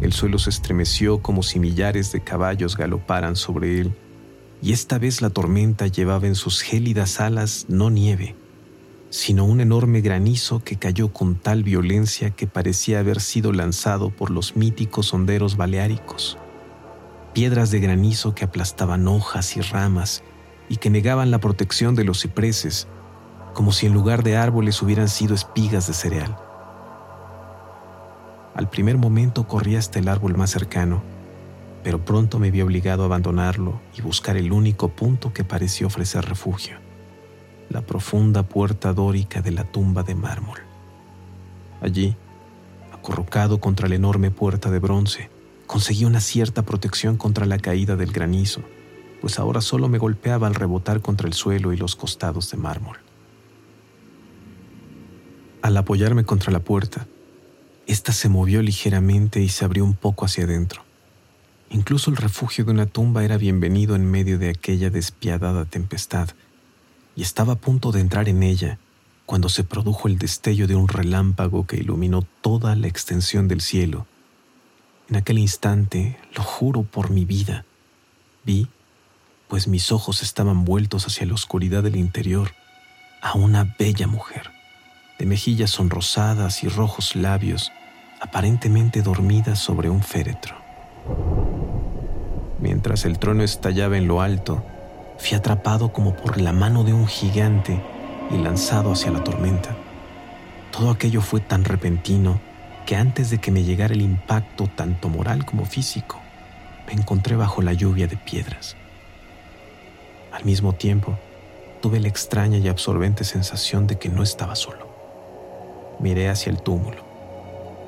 El 0.00 0.12
suelo 0.12 0.38
se 0.38 0.50
estremeció 0.50 1.22
como 1.22 1.42
si 1.42 1.58
millares 1.58 2.12
de 2.12 2.22
caballos 2.22 2.76
galoparan 2.76 3.36
sobre 3.36 3.80
él, 3.80 3.96
y 4.62 4.72
esta 4.72 4.98
vez 4.98 5.22
la 5.22 5.30
tormenta 5.30 5.86
llevaba 5.86 6.26
en 6.26 6.34
sus 6.34 6.60
gélidas 6.60 7.20
alas 7.20 7.66
no 7.68 7.90
nieve, 7.90 8.36
sino 9.10 9.44
un 9.44 9.60
enorme 9.60 10.00
granizo 10.00 10.62
que 10.62 10.76
cayó 10.76 11.12
con 11.12 11.36
tal 11.36 11.62
violencia 11.62 12.30
que 12.30 12.46
parecía 12.46 12.98
haber 12.98 13.20
sido 13.20 13.52
lanzado 13.52 14.10
por 14.10 14.30
los 14.30 14.56
míticos 14.56 15.14
honderos 15.14 15.56
baleáricos. 15.56 16.38
Piedras 17.32 17.70
de 17.70 17.80
granizo 17.80 18.34
que 18.34 18.44
aplastaban 18.44 19.06
hojas 19.08 19.56
y 19.56 19.60
ramas 19.60 20.22
y 20.68 20.76
que 20.76 20.90
negaban 20.90 21.30
la 21.30 21.38
protección 21.38 21.94
de 21.94 22.04
los 22.04 22.22
cipreses, 22.22 22.88
como 23.54 23.72
si 23.72 23.86
en 23.86 23.94
lugar 23.94 24.22
de 24.22 24.36
árboles 24.36 24.82
hubieran 24.82 25.08
sido 25.08 25.34
espigas 25.34 25.86
de 25.86 25.94
cereal. 25.94 26.36
Al 28.54 28.70
primer 28.70 28.96
momento 28.96 29.46
corrí 29.46 29.76
hasta 29.76 29.98
el 29.98 30.08
árbol 30.08 30.36
más 30.36 30.50
cercano, 30.50 31.02
pero 31.84 32.04
pronto 32.04 32.38
me 32.38 32.50
vi 32.50 32.62
obligado 32.62 33.02
a 33.02 33.06
abandonarlo 33.06 33.80
y 33.96 34.02
buscar 34.02 34.36
el 34.36 34.50
único 34.50 34.88
punto 34.88 35.32
que 35.32 35.44
pareció 35.44 35.86
ofrecer 35.86 36.24
refugio, 36.24 36.78
la 37.70 37.82
profunda 37.82 38.42
puerta 38.42 38.92
dórica 38.92 39.42
de 39.42 39.50
la 39.50 39.64
tumba 39.64 40.02
de 40.02 40.14
mármol. 40.14 40.58
Allí, 41.80 42.16
acurrucado 42.92 43.60
contra 43.60 43.88
la 43.88 43.94
enorme 43.94 44.30
puerta 44.30 44.70
de 44.70 44.78
bronce, 44.78 45.30
conseguí 45.66 46.04
una 46.04 46.20
cierta 46.20 46.62
protección 46.62 47.16
contra 47.16 47.46
la 47.46 47.58
caída 47.58 47.96
del 47.96 48.12
granizo, 48.12 48.62
pues 49.20 49.38
ahora 49.38 49.60
solo 49.60 49.88
me 49.88 49.98
golpeaba 49.98 50.46
al 50.46 50.54
rebotar 50.54 51.00
contra 51.00 51.26
el 51.26 51.34
suelo 51.34 51.72
y 51.72 51.76
los 51.76 51.96
costados 51.96 52.50
de 52.50 52.56
mármol. 52.56 52.98
Al 55.62 55.76
apoyarme 55.76 56.24
contra 56.24 56.52
la 56.52 56.60
puerta, 56.60 57.06
esta 57.86 58.12
se 58.12 58.28
movió 58.28 58.62
ligeramente 58.62 59.40
y 59.40 59.48
se 59.48 59.64
abrió 59.64 59.84
un 59.84 59.94
poco 59.94 60.24
hacia 60.24 60.44
adentro. 60.44 60.82
Incluso 61.70 62.10
el 62.10 62.16
refugio 62.16 62.64
de 62.64 62.70
una 62.70 62.86
tumba 62.86 63.24
era 63.24 63.36
bienvenido 63.36 63.96
en 63.96 64.08
medio 64.08 64.38
de 64.38 64.50
aquella 64.50 64.90
despiadada 64.90 65.64
tempestad, 65.64 66.30
y 67.16 67.22
estaba 67.22 67.54
a 67.54 67.56
punto 67.56 67.90
de 67.90 68.00
entrar 68.00 68.28
en 68.28 68.42
ella 68.42 68.78
cuando 69.24 69.48
se 69.48 69.64
produjo 69.64 70.06
el 70.06 70.18
destello 70.18 70.68
de 70.68 70.76
un 70.76 70.86
relámpago 70.86 71.66
que 71.66 71.76
iluminó 71.76 72.22
toda 72.42 72.76
la 72.76 72.86
extensión 72.86 73.48
del 73.48 73.60
cielo. 73.60 74.06
En 75.08 75.16
aquel 75.16 75.38
instante, 75.38 76.18
lo 76.36 76.42
juro 76.42 76.82
por 76.82 77.10
mi 77.10 77.24
vida, 77.24 77.64
vi, 78.44 78.68
pues 79.48 79.66
mis 79.66 79.90
ojos 79.90 80.22
estaban 80.22 80.64
vueltos 80.64 81.06
hacia 81.06 81.26
la 81.26 81.34
oscuridad 81.34 81.82
del 81.82 81.96
interior, 81.96 82.52
a 83.22 83.34
una 83.34 83.74
bella 83.78 84.06
mujer 84.06 84.50
de 85.18 85.26
mejillas 85.26 85.70
sonrosadas 85.70 86.62
y 86.62 86.68
rojos 86.68 87.16
labios, 87.16 87.72
aparentemente 88.20 89.02
dormida 89.02 89.56
sobre 89.56 89.88
un 89.88 90.02
féretro. 90.02 90.56
Mientras 92.60 93.04
el 93.04 93.18
trono 93.18 93.42
estallaba 93.42 93.96
en 93.96 94.08
lo 94.08 94.20
alto, 94.20 94.64
fui 95.18 95.36
atrapado 95.36 95.92
como 95.92 96.14
por 96.14 96.40
la 96.40 96.52
mano 96.52 96.84
de 96.84 96.92
un 96.92 97.06
gigante 97.06 97.82
y 98.30 98.38
lanzado 98.38 98.92
hacia 98.92 99.10
la 99.10 99.24
tormenta. 99.24 99.76
Todo 100.70 100.90
aquello 100.90 101.20
fue 101.20 101.40
tan 101.40 101.64
repentino 101.64 102.40
que 102.84 102.96
antes 102.96 103.30
de 103.30 103.38
que 103.38 103.50
me 103.50 103.64
llegara 103.64 103.94
el 103.94 104.02
impacto 104.02 104.68
tanto 104.74 105.08
moral 105.08 105.44
como 105.44 105.64
físico, 105.64 106.20
me 106.86 106.92
encontré 106.92 107.36
bajo 107.36 107.62
la 107.62 107.72
lluvia 107.72 108.06
de 108.06 108.16
piedras. 108.16 108.76
Al 110.32 110.44
mismo 110.44 110.72
tiempo, 110.72 111.18
tuve 111.80 112.00
la 112.00 112.08
extraña 112.08 112.58
y 112.58 112.68
absorbente 112.68 113.24
sensación 113.24 113.86
de 113.86 113.98
que 113.98 114.08
no 114.08 114.22
estaba 114.22 114.54
solo 114.54 114.86
miré 115.98 116.28
hacia 116.28 116.50
el 116.50 116.60
túmulo 116.60 117.04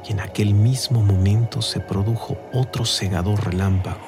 y 0.07 0.13
en 0.13 0.21
aquel 0.21 0.55
mismo 0.55 1.03
momento 1.03 1.61
se 1.61 1.81
produjo 1.81 2.39
otro 2.53 2.85
cegador 2.85 3.45
relámpago 3.45 4.07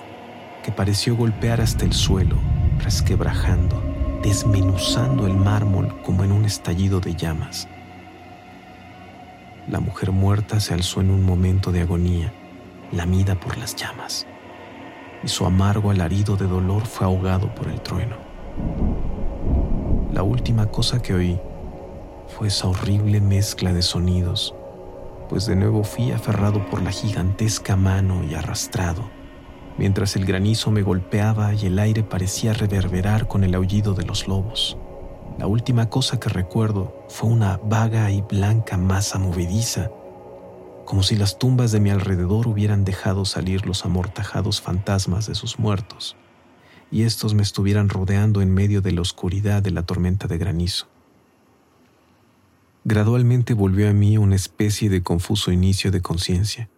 que 0.65 0.73
pareció 0.73 1.17
golpear 1.17 1.61
hasta 1.61 1.85
el 1.85 1.93
suelo, 1.93 2.37
resquebrajando, 2.81 3.83
desmenuzando 4.23 5.27
el 5.27 5.35
mármol 5.35 6.01
como 6.03 6.25
en 6.25 6.33
un 6.33 6.45
estallido 6.45 7.01
de 7.01 7.15
llamas. 7.15 7.69
La 9.69 9.81
mujer 9.81 10.11
muerta 10.11 10.59
se 10.61 10.75
alzó 10.75 11.01
en 11.01 11.11
un 11.11 11.23
momento 11.23 11.71
de 11.71 11.83
agonía, 11.83 12.33
lamida 12.93 13.35
por 13.35 13.57
las 13.57 13.77
llamas, 13.77 14.27
y 15.23 15.29
su 15.29 15.47
amargo 15.47 15.91
alarido 15.91 16.37
de 16.37 16.47
dolor 16.47 16.87
fue 16.87 17.07
ahogado 17.07 17.55
por 17.55 17.69
el 17.69 17.81
trueno. 17.81 18.17
La 20.13 20.23
última 20.23 20.67
cosa 20.67 21.01
que 21.01 21.15
oí 21.15 21.41
fue 22.29 22.49
esa 22.49 22.69
horrible 22.69 23.21
mezcla 23.21 23.73
de 23.73 23.83
sonidos, 23.83 24.55
pues 25.29 25.47
de 25.47 25.55
nuevo 25.55 25.85
fui 25.85 26.11
aferrado 26.11 26.69
por 26.69 26.83
la 26.83 26.91
gigantesca 26.91 27.77
mano 27.77 28.25
y 28.25 28.35
arrastrado, 28.35 29.09
mientras 29.79 30.17
el 30.17 30.25
granizo 30.25 30.71
me 30.71 30.83
golpeaba 30.83 31.55
y 31.55 31.67
el 31.67 31.79
aire 31.79 32.03
parecía 32.03 32.53
reverberar 32.53 33.29
con 33.29 33.45
el 33.45 33.55
aullido 33.55 33.95
de 33.95 34.05
los 34.05 34.29
lobos. 34.29 34.77
La 35.39 35.47
última 35.47 35.89
cosa 35.89 36.21
que 36.21 36.29
recuerdo 36.29 37.05
fue 37.09 37.31
una 37.31 37.59
vaga 37.59 38.11
y 38.11 38.21
blanca 38.21 38.77
masa 38.77 39.19
movediza, 39.19 39.91
como 40.85 41.03
si 41.03 41.17
las 41.17 41.39
tumbas 41.39 41.73
de 41.73 41.81
mi 41.81 41.91
alrededor 41.91 42.47
hubieran 42.47 42.85
dejado 42.85 43.25
salir 43.25 43.65
los 43.65 43.85
amortajados 43.85 44.61
fantasmas 44.61 45.27
de 45.27 45.35
sus 45.35 45.59
muertos, 45.59 46.17
y 46.91 47.05
estos 47.05 47.33
me 47.35 47.43
estuvieran 47.43 47.89
rodeando 47.89 48.43
en 48.43 48.53
medio 48.53 48.83
de 48.83 48.93
la 48.93 49.01
oscuridad 49.01 49.63
de 49.63 49.71
la 49.71 49.85
tormenta 49.85 50.27
de 50.27 50.37
granizo. 50.37 50.89
Gradualmente 52.85 53.55
volvió 53.55 53.89
a 53.89 53.93
mí 53.93 54.19
una 54.19 54.37
especie 54.37 54.91
de 54.91 55.03
confuso 55.03 55.53
inicio 55.53 55.91
de 55.91 56.01
conciencia, 56.01 56.69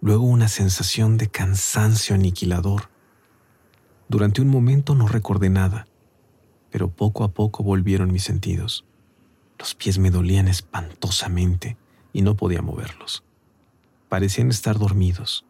luego 0.00 0.24
una 0.24 0.48
sensación 0.48 1.18
de 1.18 1.28
cansancio 1.28 2.14
aniquilador. 2.14 2.90
Durante 4.08 4.40
un 4.40 4.48
momento 4.48 4.94
no 4.94 5.08
recordé 5.08 5.50
nada, 5.50 5.86
pero 6.70 6.90
poco 6.90 7.24
a 7.24 7.32
poco 7.32 7.62
volvieron 7.62 8.12
mis 8.12 8.24
sentidos. 8.24 8.84
Los 9.58 9.74
pies 9.74 9.98
me 9.98 10.10
dolían 10.10 10.48
espantosamente 10.48 11.76
y 12.12 12.22
no 12.22 12.34
podía 12.34 12.62
moverlos. 12.62 13.24
Parecían 14.08 14.50
estar 14.50 14.78
dormidos. 14.78 15.44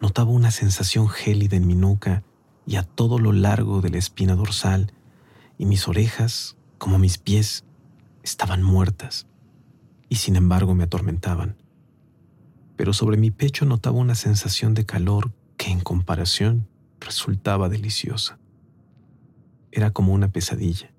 Notaba 0.00 0.30
una 0.30 0.50
sensación 0.50 1.08
gélida 1.08 1.56
en 1.56 1.66
mi 1.66 1.74
nuca 1.74 2.22
y 2.66 2.76
a 2.76 2.82
todo 2.82 3.18
lo 3.18 3.32
largo 3.32 3.80
de 3.80 3.90
la 3.90 3.98
espina 3.98 4.34
dorsal, 4.34 4.92
y 5.58 5.66
mis 5.66 5.88
orejas, 5.88 6.56
como 6.78 6.98
mis 6.98 7.18
pies, 7.18 7.64
estaban 8.22 8.62
muertas 8.62 9.26
y 10.08 10.16
sin 10.16 10.36
embargo 10.36 10.74
me 10.74 10.84
atormentaban. 10.84 11.56
Pero 12.80 12.94
sobre 12.94 13.18
mi 13.18 13.30
pecho 13.30 13.66
notaba 13.66 13.98
una 13.98 14.14
sensación 14.14 14.72
de 14.72 14.86
calor 14.86 15.34
que 15.58 15.70
en 15.70 15.80
comparación 15.80 16.66
resultaba 16.98 17.68
deliciosa. 17.68 18.38
Era 19.70 19.90
como 19.90 20.14
una 20.14 20.32
pesadilla, 20.32 20.90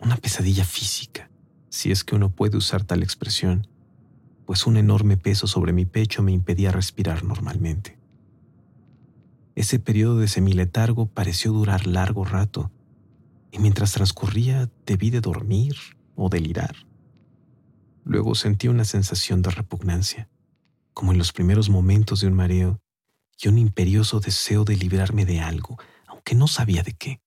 una 0.00 0.16
pesadilla 0.16 0.64
física, 0.64 1.30
si 1.68 1.92
es 1.92 2.02
que 2.02 2.16
uno 2.16 2.30
puede 2.30 2.56
usar 2.56 2.82
tal 2.82 3.04
expresión, 3.04 3.68
pues 4.44 4.66
un 4.66 4.76
enorme 4.76 5.16
peso 5.16 5.46
sobre 5.46 5.72
mi 5.72 5.84
pecho 5.84 6.20
me 6.20 6.32
impedía 6.32 6.72
respirar 6.72 7.22
normalmente. 7.22 7.96
Ese 9.54 9.78
periodo 9.78 10.18
de 10.18 10.26
semiletargo 10.26 11.06
pareció 11.06 11.52
durar 11.52 11.86
largo 11.86 12.24
rato, 12.24 12.72
y 13.52 13.60
mientras 13.60 13.92
transcurría 13.92 14.68
debí 14.84 15.10
de 15.10 15.20
dormir 15.20 15.76
o 16.16 16.28
delirar. 16.28 16.74
Luego 18.02 18.34
sentí 18.34 18.66
una 18.66 18.84
sensación 18.84 19.42
de 19.42 19.50
repugnancia, 19.50 20.28
como 20.94 21.12
en 21.12 21.18
los 21.18 21.32
primeros 21.32 21.68
momentos 21.68 22.20
de 22.20 22.28
un 22.28 22.34
mareo, 22.34 22.80
y 23.40 23.48
un 23.48 23.58
imperioso 23.58 24.20
deseo 24.20 24.64
de 24.64 24.76
librarme 24.76 25.24
de 25.24 25.40
algo, 25.40 25.76
aunque 26.06 26.34
no 26.34 26.46
sabía 26.46 26.82
de 26.82 26.94
qué. 26.94 27.20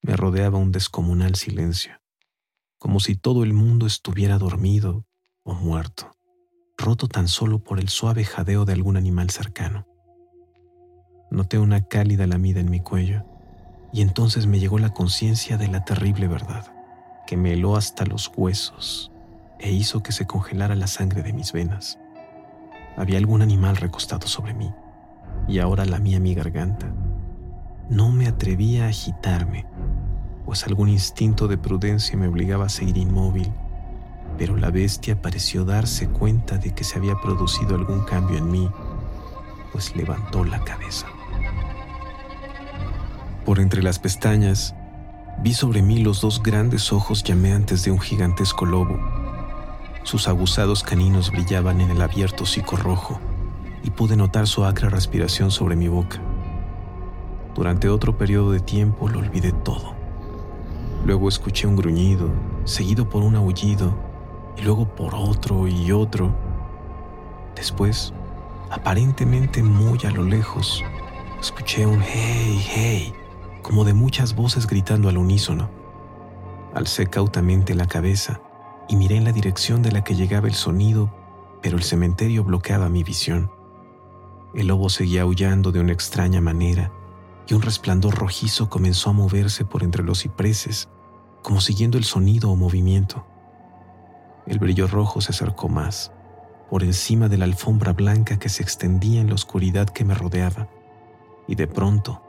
Me 0.00 0.16
rodeaba 0.16 0.58
un 0.58 0.72
descomunal 0.72 1.34
silencio, 1.34 2.00
como 2.78 3.00
si 3.00 3.16
todo 3.16 3.42
el 3.42 3.52
mundo 3.52 3.86
estuviera 3.86 4.38
dormido 4.38 5.04
o 5.42 5.54
muerto, 5.54 6.16
roto 6.78 7.08
tan 7.08 7.28
solo 7.28 7.58
por 7.58 7.78
el 7.78 7.88
suave 7.88 8.24
jadeo 8.24 8.64
de 8.64 8.72
algún 8.72 8.96
animal 8.96 9.30
cercano. 9.30 9.86
Noté 11.30 11.58
una 11.58 11.86
cálida 11.86 12.26
lamida 12.26 12.60
en 12.60 12.70
mi 12.70 12.80
cuello, 12.80 13.24
y 13.92 14.00
entonces 14.00 14.46
me 14.46 14.58
llegó 14.58 14.78
la 14.78 14.94
conciencia 14.94 15.56
de 15.58 15.68
la 15.68 15.84
terrible 15.84 16.28
verdad 16.28 16.72
que 17.26 17.36
me 17.36 17.52
heló 17.52 17.76
hasta 17.76 18.04
los 18.04 18.30
huesos 18.36 19.10
e 19.58 19.70
hizo 19.70 20.02
que 20.02 20.12
se 20.12 20.26
congelara 20.26 20.74
la 20.74 20.86
sangre 20.86 21.22
de 21.22 21.32
mis 21.32 21.52
venas. 21.52 21.98
Había 22.96 23.18
algún 23.18 23.42
animal 23.42 23.76
recostado 23.76 24.26
sobre 24.26 24.54
mí 24.54 24.72
y 25.48 25.58
ahora 25.58 25.84
lamía 25.84 26.20
mi 26.20 26.34
garganta. 26.34 26.92
No 27.88 28.10
me 28.10 28.26
atrevía 28.26 28.84
a 28.84 28.88
agitarme, 28.88 29.66
pues 30.44 30.66
algún 30.66 30.88
instinto 30.88 31.48
de 31.48 31.58
prudencia 31.58 32.16
me 32.16 32.28
obligaba 32.28 32.66
a 32.66 32.70
seguir 32.70 32.96
inmóvil, 32.96 33.52
pero 34.38 34.56
la 34.56 34.70
bestia 34.70 35.20
pareció 35.20 35.64
darse 35.64 36.08
cuenta 36.08 36.58
de 36.58 36.74
que 36.74 36.84
se 36.84 36.98
había 36.98 37.16
producido 37.20 37.74
algún 37.74 38.04
cambio 38.04 38.38
en 38.38 38.50
mí, 38.50 38.70
pues 39.72 39.94
levantó 39.96 40.44
la 40.44 40.62
cabeza. 40.64 41.06
Por 43.44 43.58
entre 43.58 43.82
las 43.82 43.98
pestañas 43.98 44.74
Vi 45.42 45.54
sobre 45.54 45.82
mí 45.82 45.98
los 45.98 46.20
dos 46.20 46.40
grandes 46.40 46.92
ojos 46.92 47.24
llameantes 47.24 47.84
de 47.84 47.90
un 47.90 47.98
gigantesco 47.98 48.64
lobo. 48.64 49.00
Sus 50.04 50.26
aguzados 50.26 50.82
caninos 50.82 51.30
brillaban 51.30 51.80
en 51.80 51.90
el 51.90 52.02
abierto 52.02 52.42
hocico 52.42 52.76
rojo 52.76 53.20
y 53.84 53.90
pude 53.90 54.16
notar 54.16 54.48
su 54.48 54.64
acre 54.64 54.90
respiración 54.90 55.52
sobre 55.52 55.76
mi 55.76 55.86
boca. 55.86 56.20
Durante 57.54 57.88
otro 57.88 58.16
periodo 58.18 58.50
de 58.50 58.60
tiempo 58.60 59.08
lo 59.08 59.20
olvidé 59.20 59.52
todo. 59.52 59.94
Luego 61.04 61.28
escuché 61.28 61.68
un 61.68 61.76
gruñido, 61.76 62.30
seguido 62.64 63.08
por 63.08 63.22
un 63.22 63.36
aullido, 63.36 63.94
y 64.56 64.62
luego 64.62 64.86
por 64.86 65.14
otro 65.14 65.68
y 65.68 65.92
otro. 65.92 66.34
Después, 67.54 68.12
aparentemente 68.70 69.62
muy 69.62 70.00
a 70.04 70.10
lo 70.10 70.24
lejos, 70.24 70.82
escuché 71.40 71.86
un 71.86 72.02
hey, 72.02 72.60
hey, 72.74 73.14
como 73.62 73.84
de 73.84 73.94
muchas 73.94 74.34
voces 74.34 74.66
gritando 74.66 75.08
al 75.08 75.16
unísono. 75.16 75.70
Alcé 76.74 77.06
cautamente 77.06 77.74
la 77.74 77.86
cabeza 77.86 78.40
y 78.88 78.96
miré 78.96 79.16
en 79.16 79.24
la 79.24 79.32
dirección 79.32 79.82
de 79.82 79.92
la 79.92 80.04
que 80.04 80.14
llegaba 80.14 80.48
el 80.48 80.54
sonido, 80.54 81.12
pero 81.62 81.76
el 81.76 81.82
cementerio 81.82 82.44
bloqueaba 82.44 82.88
mi 82.88 83.02
visión. 83.02 83.50
El 84.54 84.66
lobo 84.66 84.90
seguía 84.90 85.22
aullando 85.22 85.72
de 85.72 85.80
una 85.80 85.92
extraña 85.92 86.40
manera 86.40 86.92
y 87.46 87.54
un 87.54 87.62
resplandor 87.62 88.14
rojizo 88.14 88.68
comenzó 88.68 89.10
a 89.10 89.14
moverse 89.14 89.64
por 89.64 89.82
entre 89.82 90.02
los 90.02 90.22
cipreses, 90.22 90.88
como 91.42 91.60
siguiendo 91.60 91.98
el 91.98 92.04
sonido 92.04 92.50
o 92.50 92.56
movimiento. 92.56 93.26
El 94.46 94.58
brillo 94.58 94.86
rojo 94.86 95.20
se 95.20 95.30
acercó 95.30 95.68
más, 95.68 96.12
por 96.68 96.82
encima 96.82 97.28
de 97.28 97.38
la 97.38 97.44
alfombra 97.44 97.92
blanca 97.92 98.38
que 98.38 98.48
se 98.48 98.62
extendía 98.62 99.20
en 99.20 99.28
la 99.28 99.34
oscuridad 99.34 99.88
que 99.88 100.04
me 100.04 100.14
rodeaba, 100.14 100.68
y 101.46 101.54
de 101.54 101.66
pronto, 101.66 102.22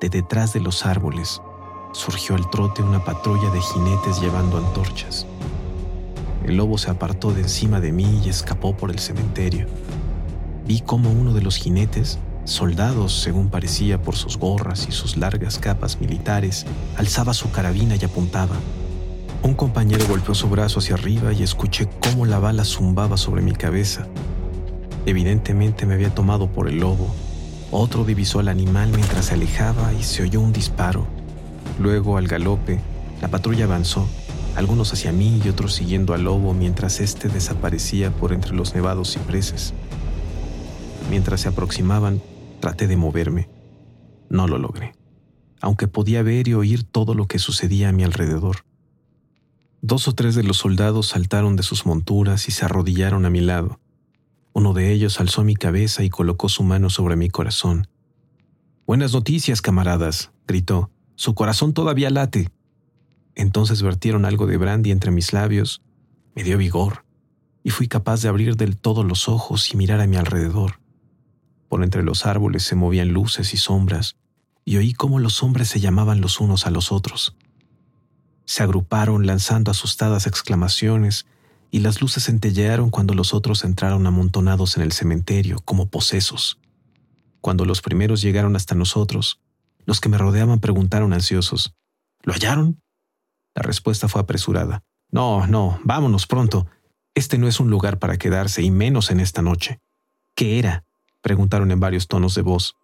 de 0.00 0.08
detrás 0.08 0.52
de 0.52 0.60
los 0.60 0.84
árboles, 0.84 1.40
surgió 1.92 2.34
al 2.34 2.50
trote 2.50 2.82
una 2.82 3.04
patrulla 3.04 3.50
de 3.50 3.60
jinetes 3.60 4.20
llevando 4.20 4.58
antorchas. 4.58 5.26
El 6.44 6.56
lobo 6.56 6.78
se 6.78 6.90
apartó 6.90 7.32
de 7.32 7.42
encima 7.42 7.80
de 7.80 7.92
mí 7.92 8.20
y 8.24 8.28
escapó 8.28 8.76
por 8.76 8.90
el 8.90 8.98
cementerio. 8.98 9.66
Vi 10.66 10.80
cómo 10.80 11.10
uno 11.10 11.32
de 11.32 11.42
los 11.42 11.56
jinetes 11.56 12.18
soldados, 12.44 13.20
según 13.20 13.50
parecía 13.50 14.00
por 14.00 14.16
sus 14.16 14.38
gorras 14.38 14.86
y 14.88 14.92
sus 14.92 15.16
largas 15.16 15.58
capas 15.58 16.00
militares, 16.00 16.64
alzaba 16.96 17.34
su 17.34 17.50
carabina 17.50 17.96
y 17.96 18.04
apuntaba. 18.04 18.56
Un 19.42 19.54
compañero 19.54 20.04
golpeó 20.08 20.34
su 20.34 20.48
brazo 20.48 20.78
hacia 20.78 20.94
arriba 20.94 21.32
y 21.32 21.42
escuché 21.42 21.88
cómo 22.00 22.26
la 22.26 22.38
bala 22.38 22.64
zumbaba 22.64 23.16
sobre 23.16 23.42
mi 23.42 23.52
cabeza. 23.52 24.06
Evidentemente 25.06 25.86
me 25.86 25.94
había 25.94 26.14
tomado 26.14 26.48
por 26.48 26.68
el 26.68 26.80
lobo. 26.80 27.14
Otro 27.70 28.04
divisó 28.04 28.40
al 28.40 28.48
animal 28.48 28.90
mientras 28.90 29.26
se 29.26 29.34
alejaba 29.34 29.92
y 29.92 30.02
se 30.02 30.22
oyó 30.22 30.40
un 30.40 30.52
disparo. 30.52 31.06
Luego, 31.78 32.16
al 32.16 32.26
galope, 32.26 32.80
la 33.20 33.28
patrulla 33.28 33.64
avanzó, 33.64 34.08
algunos 34.56 34.92
hacia 34.92 35.12
mí 35.12 35.40
y 35.44 35.48
otros 35.48 35.74
siguiendo 35.74 36.14
al 36.14 36.24
lobo 36.24 36.54
mientras 36.54 37.00
éste 37.00 37.28
desaparecía 37.28 38.10
por 38.10 38.32
entre 38.32 38.54
los 38.54 38.74
nevados 38.74 39.12
cipreses. 39.12 39.74
Mientras 41.10 41.42
se 41.42 41.48
aproximaban, 41.48 42.20
Traté 42.60 42.86
de 42.86 42.96
moverme. 42.96 43.48
No 44.28 44.48
lo 44.48 44.58
logré, 44.58 44.94
aunque 45.60 45.88
podía 45.88 46.22
ver 46.22 46.48
y 46.48 46.54
oír 46.54 46.84
todo 46.84 47.14
lo 47.14 47.26
que 47.26 47.38
sucedía 47.38 47.90
a 47.90 47.92
mi 47.92 48.02
alrededor. 48.02 48.64
Dos 49.82 50.08
o 50.08 50.14
tres 50.14 50.34
de 50.34 50.42
los 50.42 50.56
soldados 50.56 51.08
saltaron 51.08 51.54
de 51.54 51.62
sus 51.62 51.86
monturas 51.86 52.48
y 52.48 52.52
se 52.52 52.64
arrodillaron 52.64 53.24
a 53.24 53.30
mi 53.30 53.40
lado. 53.40 53.78
Uno 54.52 54.72
de 54.72 54.90
ellos 54.90 55.20
alzó 55.20 55.44
mi 55.44 55.54
cabeza 55.54 56.02
y 56.02 56.10
colocó 56.10 56.48
su 56.48 56.64
mano 56.64 56.90
sobre 56.90 57.14
mi 57.14 57.28
corazón. 57.28 57.88
Buenas 58.86 59.12
noticias, 59.12 59.60
camaradas, 59.60 60.32
gritó. 60.46 60.90
Su 61.14 61.34
corazón 61.34 61.72
todavía 61.72 62.10
late. 62.10 62.50
Entonces 63.36 63.82
vertieron 63.82 64.24
algo 64.24 64.46
de 64.46 64.56
brandy 64.56 64.90
entre 64.90 65.12
mis 65.12 65.32
labios, 65.32 65.82
me 66.34 66.42
dio 66.42 66.58
vigor, 66.58 67.04
y 67.62 67.70
fui 67.70 67.86
capaz 67.86 68.22
de 68.22 68.28
abrir 68.28 68.56
del 68.56 68.76
todo 68.76 69.04
los 69.04 69.28
ojos 69.28 69.72
y 69.72 69.76
mirar 69.76 70.00
a 70.00 70.06
mi 70.06 70.16
alrededor. 70.16 70.80
Por 71.68 71.84
entre 71.84 72.02
los 72.02 72.24
árboles 72.26 72.62
se 72.62 72.76
movían 72.76 73.08
luces 73.08 73.52
y 73.52 73.58
sombras, 73.58 74.16
y 74.64 74.78
oí 74.78 74.94
cómo 74.94 75.18
los 75.18 75.42
hombres 75.42 75.68
se 75.68 75.80
llamaban 75.80 76.20
los 76.20 76.40
unos 76.40 76.66
a 76.66 76.70
los 76.70 76.90
otros. 76.90 77.36
Se 78.46 78.62
agruparon 78.62 79.26
lanzando 79.26 79.70
asustadas 79.70 80.26
exclamaciones, 80.26 81.26
y 81.70 81.80
las 81.80 82.00
luces 82.00 82.24
centellearon 82.24 82.90
cuando 82.90 83.12
los 83.12 83.34
otros 83.34 83.64
entraron 83.64 84.06
amontonados 84.06 84.76
en 84.76 84.82
el 84.82 84.92
cementerio, 84.92 85.58
como 85.64 85.88
posesos. 85.88 86.58
Cuando 87.42 87.66
los 87.66 87.82
primeros 87.82 88.22
llegaron 88.22 88.56
hasta 88.56 88.74
nosotros, 88.74 89.40
los 89.84 90.00
que 90.00 90.08
me 90.08 90.16
rodeaban 90.16 90.60
preguntaron 90.60 91.12
ansiosos, 91.12 91.74
¿Lo 92.22 92.32
hallaron? 92.32 92.80
La 93.56 93.62
respuesta 93.62 94.06
fue 94.06 94.20
apresurada. 94.20 94.84
No, 95.10 95.46
no, 95.46 95.80
vámonos 95.82 96.26
pronto. 96.26 96.66
Este 97.14 97.38
no 97.38 97.48
es 97.48 97.58
un 97.58 97.70
lugar 97.70 97.98
para 97.98 98.18
quedarse, 98.18 98.62
y 98.62 98.70
menos 98.70 99.10
en 99.10 99.18
esta 99.18 99.42
noche. 99.42 99.80
¿Qué 100.36 100.58
era? 100.58 100.84
preguntaron 101.22 101.72
en 101.72 101.80
varios 101.80 102.06
tonos 102.06 102.34
de 102.34 102.42
voz. 102.42 102.76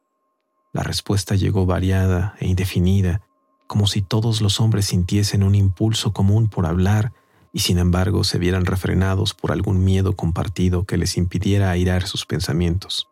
La 0.73 0.83
respuesta 0.83 1.35
llegó 1.37 1.67
variada 1.67 2.35
e 2.41 2.49
indefinida, 2.49 3.21
como 3.67 3.87
si 3.87 4.01
todos 4.01 4.41
los 4.41 4.59
hombres 4.59 4.87
sintiesen 4.87 5.43
un 5.43 5.55
impulso 5.55 6.13
común 6.13 6.49
por 6.49 6.67
hablar 6.67 7.13
y 7.53 7.61
sin 7.61 7.79
embargo 7.79 8.25
se 8.25 8.39
vieran 8.39 8.65
refrenados 8.65 9.35
por 9.35 9.53
algún 9.53 9.85
miedo 9.85 10.17
compartido 10.17 10.85
que 10.85 10.97
les 10.97 11.19
impidiera 11.19 11.71
airar 11.71 12.07
sus 12.07 12.25
pensamientos. 12.25 13.09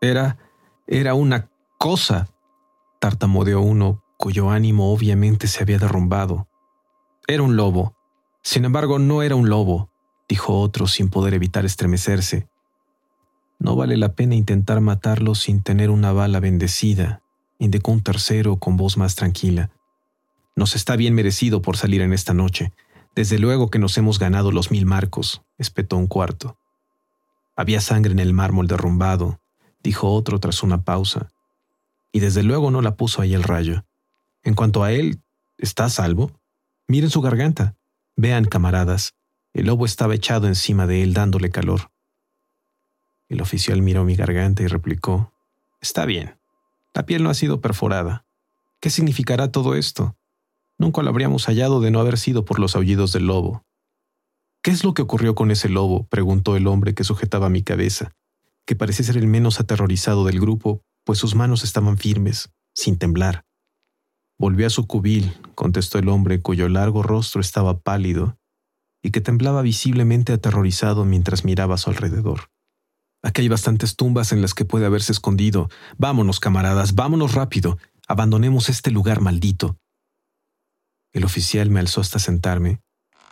Era, 0.00 0.38
era 0.86 1.14
una 1.14 1.50
cosa, 1.76 2.28
tartamudeó 3.00 3.60
uno 3.60 4.04
cuyo 4.16 4.50
ánimo 4.50 4.92
obviamente 4.92 5.46
se 5.46 5.62
había 5.62 5.78
derrumbado. 5.78 6.47
Era 7.30 7.42
un 7.42 7.56
lobo. 7.56 7.94
Sin 8.42 8.64
embargo, 8.64 8.98
no 8.98 9.22
era 9.22 9.34
un 9.34 9.50
lobo, 9.50 9.90
dijo 10.30 10.58
otro 10.58 10.86
sin 10.86 11.10
poder 11.10 11.34
evitar 11.34 11.66
estremecerse. 11.66 12.48
No 13.58 13.76
vale 13.76 13.98
la 13.98 14.14
pena 14.14 14.34
intentar 14.34 14.80
matarlo 14.80 15.34
sin 15.34 15.62
tener 15.62 15.90
una 15.90 16.10
bala 16.12 16.40
bendecida, 16.40 17.20
indicó 17.58 17.92
un 17.92 18.02
tercero 18.02 18.56
con 18.56 18.78
voz 18.78 18.96
más 18.96 19.14
tranquila. 19.14 19.70
Nos 20.56 20.74
está 20.74 20.96
bien 20.96 21.14
merecido 21.14 21.60
por 21.60 21.76
salir 21.76 22.00
en 22.00 22.14
esta 22.14 22.32
noche. 22.32 22.72
Desde 23.14 23.38
luego 23.38 23.68
que 23.68 23.78
nos 23.78 23.98
hemos 23.98 24.18
ganado 24.18 24.50
los 24.50 24.70
mil 24.70 24.86
marcos, 24.86 25.42
espetó 25.58 25.98
un 25.98 26.06
cuarto. 26.06 26.56
Había 27.56 27.82
sangre 27.82 28.12
en 28.12 28.20
el 28.20 28.32
mármol 28.32 28.68
derrumbado, 28.68 29.38
dijo 29.82 30.14
otro 30.14 30.40
tras 30.40 30.62
una 30.62 30.82
pausa. 30.82 31.30
Y 32.10 32.20
desde 32.20 32.42
luego 32.42 32.70
no 32.70 32.80
la 32.80 32.96
puso 32.96 33.20
ahí 33.20 33.34
el 33.34 33.42
rayo. 33.42 33.84
En 34.44 34.54
cuanto 34.54 34.82
a 34.82 34.92
él, 34.92 35.20
¿está 35.58 35.90
salvo? 35.90 36.32
Miren 36.90 37.10
su 37.10 37.20
garganta. 37.20 37.76
Vean, 38.16 38.46
camaradas, 38.46 39.14
el 39.52 39.66
lobo 39.66 39.84
estaba 39.84 40.14
echado 40.14 40.46
encima 40.46 40.86
de 40.86 41.02
él 41.02 41.12
dándole 41.12 41.50
calor. 41.50 41.90
El 43.28 43.42
oficial 43.42 43.82
miró 43.82 44.04
mi 44.04 44.16
garganta 44.16 44.62
y 44.62 44.68
replicó, 44.68 45.34
Está 45.82 46.06
bien, 46.06 46.38
la 46.94 47.04
piel 47.04 47.22
no 47.22 47.28
ha 47.28 47.34
sido 47.34 47.60
perforada. 47.60 48.26
¿Qué 48.80 48.88
significará 48.88 49.52
todo 49.52 49.74
esto? 49.74 50.16
Nunca 50.78 51.02
lo 51.02 51.10
habríamos 51.10 51.44
hallado 51.46 51.80
de 51.80 51.90
no 51.90 52.00
haber 52.00 52.18
sido 52.18 52.46
por 52.46 52.58
los 52.58 52.74
aullidos 52.74 53.12
del 53.12 53.26
lobo. 53.26 53.66
¿Qué 54.62 54.70
es 54.70 54.82
lo 54.82 54.94
que 54.94 55.02
ocurrió 55.02 55.34
con 55.34 55.50
ese 55.50 55.68
lobo? 55.68 56.06
preguntó 56.08 56.56
el 56.56 56.66
hombre 56.66 56.94
que 56.94 57.04
sujetaba 57.04 57.50
mi 57.50 57.62
cabeza, 57.62 58.12
que 58.64 58.76
parecía 58.76 59.04
ser 59.04 59.18
el 59.18 59.26
menos 59.26 59.60
aterrorizado 59.60 60.24
del 60.24 60.40
grupo, 60.40 60.82
pues 61.04 61.18
sus 61.18 61.34
manos 61.34 61.64
estaban 61.64 61.98
firmes, 61.98 62.50
sin 62.74 62.98
temblar. 62.98 63.44
Volvió 64.38 64.66
a 64.66 64.70
su 64.70 64.86
cubil, 64.86 65.36
contestó 65.54 65.98
el 65.98 66.08
hombre 66.08 66.40
cuyo 66.40 66.68
largo 66.68 67.02
rostro 67.02 67.40
estaba 67.40 67.80
pálido 67.80 68.38
y 69.02 69.10
que 69.10 69.20
temblaba 69.20 69.62
visiblemente 69.62 70.32
aterrorizado 70.32 71.04
mientras 71.04 71.44
miraba 71.44 71.74
a 71.74 71.78
su 71.78 71.90
alrededor. 71.90 72.50
Aquí 73.22 73.42
hay 73.42 73.48
bastantes 73.48 73.96
tumbas 73.96 74.32
en 74.32 74.40
las 74.40 74.54
que 74.54 74.64
puede 74.64 74.86
haberse 74.86 75.12
escondido. 75.12 75.68
Vámonos, 75.96 76.38
camaradas, 76.38 76.94
vámonos 76.94 77.34
rápido. 77.34 77.78
Abandonemos 78.06 78.68
este 78.68 78.90
lugar 78.90 79.20
maldito. 79.20 79.76
El 81.12 81.24
oficial 81.24 81.70
me 81.70 81.80
alzó 81.80 82.00
hasta 82.00 82.18
sentarme 82.18 82.80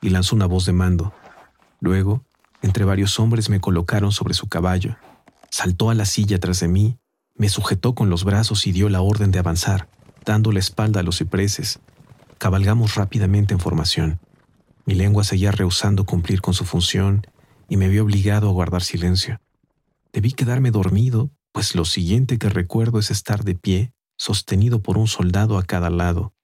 y 0.02 0.10
lanzó 0.10 0.34
una 0.34 0.46
voz 0.46 0.66
de 0.66 0.72
mando. 0.72 1.14
Luego, 1.80 2.24
entre 2.62 2.84
varios 2.84 3.20
hombres 3.20 3.48
me 3.48 3.60
colocaron 3.60 4.10
sobre 4.10 4.34
su 4.34 4.48
caballo. 4.48 4.96
Saltó 5.50 5.90
a 5.90 5.94
la 5.94 6.04
silla 6.04 6.40
tras 6.40 6.60
de 6.60 6.68
mí, 6.68 6.98
me 7.34 7.48
sujetó 7.48 7.94
con 7.94 8.10
los 8.10 8.24
brazos 8.24 8.66
y 8.66 8.72
dio 8.72 8.88
la 8.88 9.02
orden 9.02 9.30
de 9.30 9.38
avanzar, 9.38 9.88
dando 10.26 10.52
la 10.52 10.58
espalda 10.58 11.00
a 11.00 11.02
los 11.02 11.18
cipreses. 11.18 11.78
Cabalgamos 12.36 12.96
rápidamente 12.96 13.54
en 13.54 13.60
formación. 13.60 14.20
Mi 14.84 14.94
lengua 14.94 15.24
seguía 15.24 15.52
rehusando 15.52 16.04
cumplir 16.04 16.42
con 16.42 16.52
su 16.52 16.64
función 16.64 17.26
y 17.68 17.76
me 17.76 17.88
vi 17.88 18.00
obligado 18.00 18.48
a 18.48 18.52
guardar 18.52 18.82
silencio. 18.82 19.40
Debí 20.12 20.32
quedarme 20.32 20.70
dormido, 20.70 21.30
pues 21.52 21.74
lo 21.74 21.84
siguiente 21.84 22.38
que 22.38 22.48
recuerdo 22.48 22.98
es 22.98 23.10
estar 23.10 23.44
de 23.44 23.54
pie, 23.54 23.92
sostenido 24.18 24.82
por 24.82 24.98
un 24.98 25.06
soldado 25.06 25.58
a 25.58 25.62
cada 25.62 25.90
lado. 25.90 26.34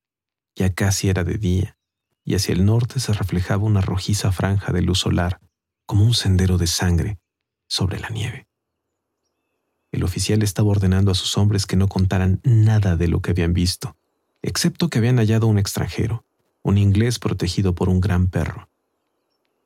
Ya 0.56 0.72
casi 0.74 1.08
era 1.08 1.24
de 1.24 1.38
día, 1.38 1.76
y 2.24 2.34
hacia 2.34 2.54
el 2.54 2.64
norte 2.64 3.00
se 3.00 3.12
reflejaba 3.12 3.64
una 3.64 3.80
rojiza 3.80 4.32
franja 4.32 4.72
de 4.72 4.82
luz 4.82 5.00
solar, 5.00 5.40
como 5.86 6.04
un 6.04 6.14
sendero 6.14 6.58
de 6.58 6.66
sangre, 6.66 7.18
sobre 7.68 7.98
la 7.98 8.10
nieve. 8.10 8.46
El 9.92 10.02
oficial 10.04 10.42
estaba 10.42 10.70
ordenando 10.70 11.12
a 11.12 11.14
sus 11.14 11.36
hombres 11.38 11.66
que 11.66 11.76
no 11.76 11.86
contaran 11.86 12.40
nada 12.42 12.96
de 12.96 13.08
lo 13.08 13.20
que 13.20 13.30
habían 13.30 13.52
visto, 13.52 13.94
excepto 14.40 14.88
que 14.88 14.98
habían 14.98 15.18
hallado 15.18 15.46
un 15.46 15.58
extranjero, 15.58 16.24
un 16.62 16.78
inglés 16.78 17.18
protegido 17.18 17.74
por 17.74 17.88
un 17.90 18.00
gran 18.00 18.26
perro. 18.26 18.68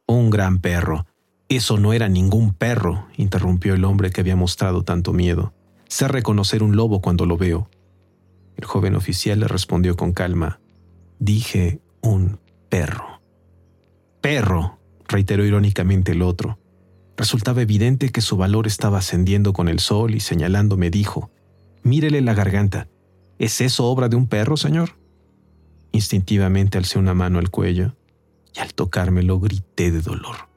Un 0.06 0.30
gran 0.30 0.58
perro, 0.58 1.06
eso 1.48 1.78
no 1.78 1.92
era 1.92 2.08
ningún 2.08 2.52
perro, 2.52 3.06
interrumpió 3.16 3.74
el 3.74 3.84
hombre 3.84 4.10
que 4.10 4.20
había 4.20 4.34
mostrado 4.34 4.82
tanto 4.82 5.12
miedo. 5.12 5.54
Sé 5.88 6.08
reconocer 6.08 6.64
un 6.64 6.74
lobo 6.74 7.00
cuando 7.00 7.24
lo 7.24 7.36
veo. 7.36 7.70
El 8.56 8.64
joven 8.64 8.96
oficial 8.96 9.38
le 9.38 9.46
respondió 9.46 9.96
con 9.96 10.12
calma. 10.12 10.58
Dije 11.20 11.80
un 12.00 12.40
perro. 12.68 13.20
Perro, 14.20 14.80
reiteró 15.06 15.44
irónicamente 15.44 16.12
el 16.12 16.22
otro. 16.22 16.58
Resultaba 17.16 17.62
evidente 17.62 18.10
que 18.10 18.20
su 18.20 18.36
valor 18.36 18.66
estaba 18.66 18.98
ascendiendo 18.98 19.52
con 19.52 19.68
el 19.68 19.80
sol 19.80 20.14
y 20.14 20.20
señalándome 20.20 20.90
dijo, 20.90 21.30
Mírele 21.82 22.20
la 22.20 22.34
garganta. 22.34 22.88
¿Es 23.38 23.60
eso 23.60 23.86
obra 23.86 24.08
de 24.08 24.16
un 24.16 24.26
perro, 24.26 24.56
señor? 24.56 24.98
Instintivamente 25.92 26.78
alcé 26.78 26.98
una 26.98 27.14
mano 27.14 27.38
al 27.38 27.50
cuello 27.50 27.94
y 28.54 28.60
al 28.60 28.74
tocármelo 28.74 29.40
grité 29.40 29.90
de 29.90 30.00
dolor. 30.00 30.48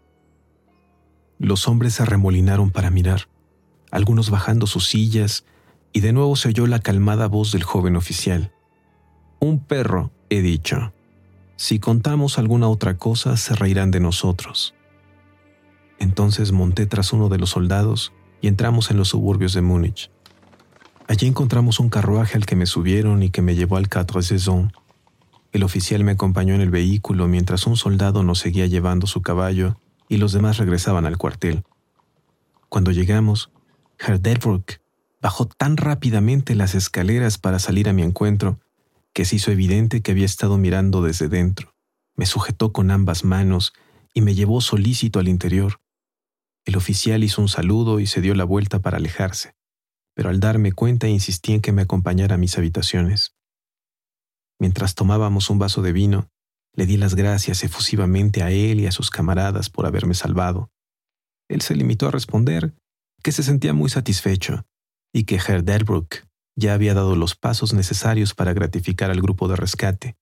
Los 1.38 1.67
hombres 1.67 1.93
se 1.93 2.04
arremolinaron 2.04 2.72
para 2.72 2.89
mirar, 2.89 3.30
algunos 3.91 4.30
bajando 4.30 4.67
sus 4.67 4.88
sillas, 4.88 5.45
y 5.93 6.02
de 6.02 6.13
nuevo 6.13 6.36
se 6.36 6.50
oyó 6.50 6.67
la 6.67 6.80
calmada 6.80 7.28
voz 7.28 7.52
del 7.52 7.63
joven 7.63 7.95
oficial. 7.95 8.52
Un 9.39 9.60
perro, 9.60 10.12
he 10.30 10.41
dicho. 10.41 10.93
Si 11.56 11.80
contamos 11.80 12.38
alguna 12.38 12.67
otra 12.67 12.98
cosa, 12.98 13.38
se 13.38 13.56
reirán 13.56 13.91
de 13.91 14.00
nosotros. 14.00 14.76
Entonces 16.00 16.52
monté 16.52 16.86
tras 16.86 17.14
uno 17.14 17.30
de 17.30 17.38
los 17.38 17.52
soldados 17.52 18.14
y 18.42 18.48
entramos 18.48 18.90
en 18.90 18.98
los 18.98 19.10
suburbios 19.10 19.54
de 19.54 19.62
Múnich. 19.62 20.10
Allí 21.08 21.28
encontramos 21.28 21.80
un 21.80 21.90
carruaje 21.90 22.38
al 22.38 22.46
que 22.46 22.56
me 22.56 22.66
subieron 22.66 23.24
y 23.24 23.30
que 23.30 23.42
me 23.42 23.56
llevó 23.56 23.78
al 23.78 23.90
Quatre 23.90 24.22
Saisons. 24.22 24.72
El 25.52 25.64
oficial 25.64 26.04
me 26.04 26.12
acompañó 26.12 26.54
en 26.54 26.62
el 26.62 26.70
vehículo 26.70 27.28
mientras 27.28 27.66
un 27.66 27.76
soldado 27.76 28.24
nos 28.24 28.40
seguía 28.40 28.68
llevando 28.68 29.08
su 29.08 29.22
caballo 29.22 29.78
y 30.08 30.18
los 30.18 30.32
demás 30.32 30.58
regresaban 30.58 31.06
al 31.06 31.18
cuartel. 31.18 31.64
Cuando 32.70 32.92
llegamos, 32.92 33.52
Herr 33.98 34.22
Delbruck 34.22 34.74
bajó 35.22 35.46
tan 35.46 35.78
rápidamente 35.78 36.56
las 36.56 36.76
escaleras 36.76 37.38
para 37.38 37.60
salir 37.60 37.90
a 37.90 37.94
mi 37.94 38.04
encuentro 38.04 38.60
que 39.14 39.26
se 39.26 39.38
hizo 39.38 39.52
evidente 39.52 40.02
que 40.02 40.12
había 40.12 40.26
estado 40.26 40.58
mirando 40.58 41.02
desde 41.02 41.28
dentro. 41.28 41.74
Me 42.16 42.26
sujetó 42.26 42.72
con 42.72 42.92
ambas 42.92 43.24
manos 43.24 43.74
y 44.14 44.22
me 44.22 44.36
llevó 44.36 44.62
solícito 44.62 45.20
al 45.20 45.28
interior. 45.28 45.80
El 46.69 46.77
oficial 46.77 47.23
hizo 47.23 47.41
un 47.41 47.47
saludo 47.47 47.99
y 47.99 48.05
se 48.05 48.21
dio 48.21 48.36
la 48.36 48.43
vuelta 48.43 48.77
para 48.77 48.97
alejarse, 48.97 49.55
pero 50.13 50.29
al 50.29 50.39
darme 50.39 50.71
cuenta 50.71 51.08
insistí 51.08 51.53
en 51.53 51.62
que 51.62 51.71
me 51.71 51.82
acompañara 51.82 52.36
a 52.36 52.38
mis 52.38 52.60
habitaciones. 52.60 53.36
Mientras 54.60 54.93
tomábamos 54.93 55.49
un 55.49 55.58
vaso 55.58 55.82
de 55.82 55.93
vino, 55.93 56.29
le 56.75 56.86
di 56.86 56.97
las 56.97 57.15
gracias 57.15 57.63
efusivamente 57.63 58.43
a 58.43 58.51
él 58.51 58.82
y 58.82 58.86
a 58.86 58.91
sus 58.91 59.10
camaradas 59.10 59.71
por 59.71 59.88
haberme 59.88 60.13
salvado. 60.13 60.69
Él 61.49 61.62
se 61.62 61.73
limitó 61.73 62.08
a 62.08 62.12
responder 62.12 62.75
que 63.23 63.32
se 63.32 63.41
sentía 63.41 63.73
muy 63.73 63.89
satisfecho 63.89 64.67
y 65.12 65.23
que 65.23 65.38
Herr 65.38 65.63
Delbruck 65.63 66.27
ya 66.55 66.75
había 66.75 66.93
dado 66.93 67.15
los 67.15 67.34
pasos 67.34 67.73
necesarios 67.73 68.36
para 68.36 68.53
gratificar 68.53 69.10
al 69.10 69.21
grupo 69.21 69.47
de 69.47 69.55
rescate. 69.55 70.17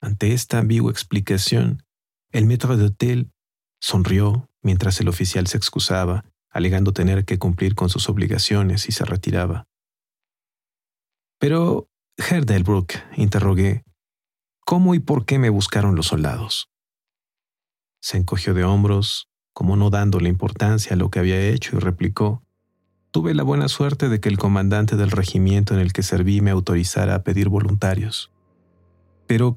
Ante 0.00 0.34
esta 0.34 0.58
ambigua 0.58 0.92
explicación, 0.92 1.82
el 2.30 2.46
maître 2.46 2.76
d'hôtel 2.76 3.32
sonrió 3.80 4.48
mientras 4.68 5.00
el 5.00 5.08
oficial 5.08 5.46
se 5.46 5.56
excusaba, 5.56 6.26
alegando 6.50 6.92
tener 6.92 7.24
que 7.24 7.38
cumplir 7.38 7.74
con 7.74 7.88
sus 7.88 8.10
obligaciones 8.10 8.86
y 8.86 8.92
se 8.92 9.06
retiraba. 9.06 9.64
Pero, 11.38 11.88
Herr 12.18 12.44
Delbruck, 12.44 12.92
interrogué, 13.16 13.82
¿cómo 14.66 14.94
y 14.94 14.98
por 14.98 15.24
qué 15.24 15.38
me 15.38 15.48
buscaron 15.48 15.94
los 15.94 16.08
soldados? 16.08 16.68
Se 18.02 18.18
encogió 18.18 18.52
de 18.52 18.64
hombros, 18.64 19.30
como 19.54 19.74
no 19.74 19.88
dándole 19.88 20.28
importancia 20.28 20.92
a 20.92 20.96
lo 20.96 21.08
que 21.08 21.20
había 21.20 21.40
hecho, 21.40 21.76
y 21.76 21.78
replicó, 21.78 22.42
Tuve 23.10 23.32
la 23.32 23.44
buena 23.44 23.68
suerte 23.68 24.10
de 24.10 24.20
que 24.20 24.28
el 24.28 24.36
comandante 24.36 24.96
del 24.96 25.12
regimiento 25.12 25.72
en 25.72 25.80
el 25.80 25.94
que 25.94 26.02
serví 26.02 26.42
me 26.42 26.50
autorizara 26.50 27.14
a 27.14 27.22
pedir 27.22 27.48
voluntarios. 27.48 28.30
Pero, 29.26 29.56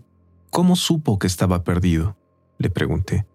¿cómo 0.51 0.77
supo 0.77 1.19
que 1.19 1.27
estaba 1.27 1.65
perdido? 1.65 2.15
Le 2.59 2.69
pregunté. 2.69 3.25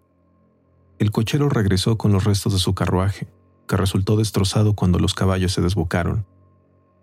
El 0.98 1.10
cochero 1.10 1.48
regresó 1.48 1.98
con 1.98 2.12
los 2.12 2.24
restos 2.24 2.52
de 2.52 2.58
su 2.58 2.74
carruaje, 2.74 3.26
que 3.68 3.76
resultó 3.76 4.16
destrozado 4.16 4.74
cuando 4.74 4.98
los 4.98 5.14
caballos 5.14 5.52
se 5.52 5.60
desbocaron. 5.60 6.24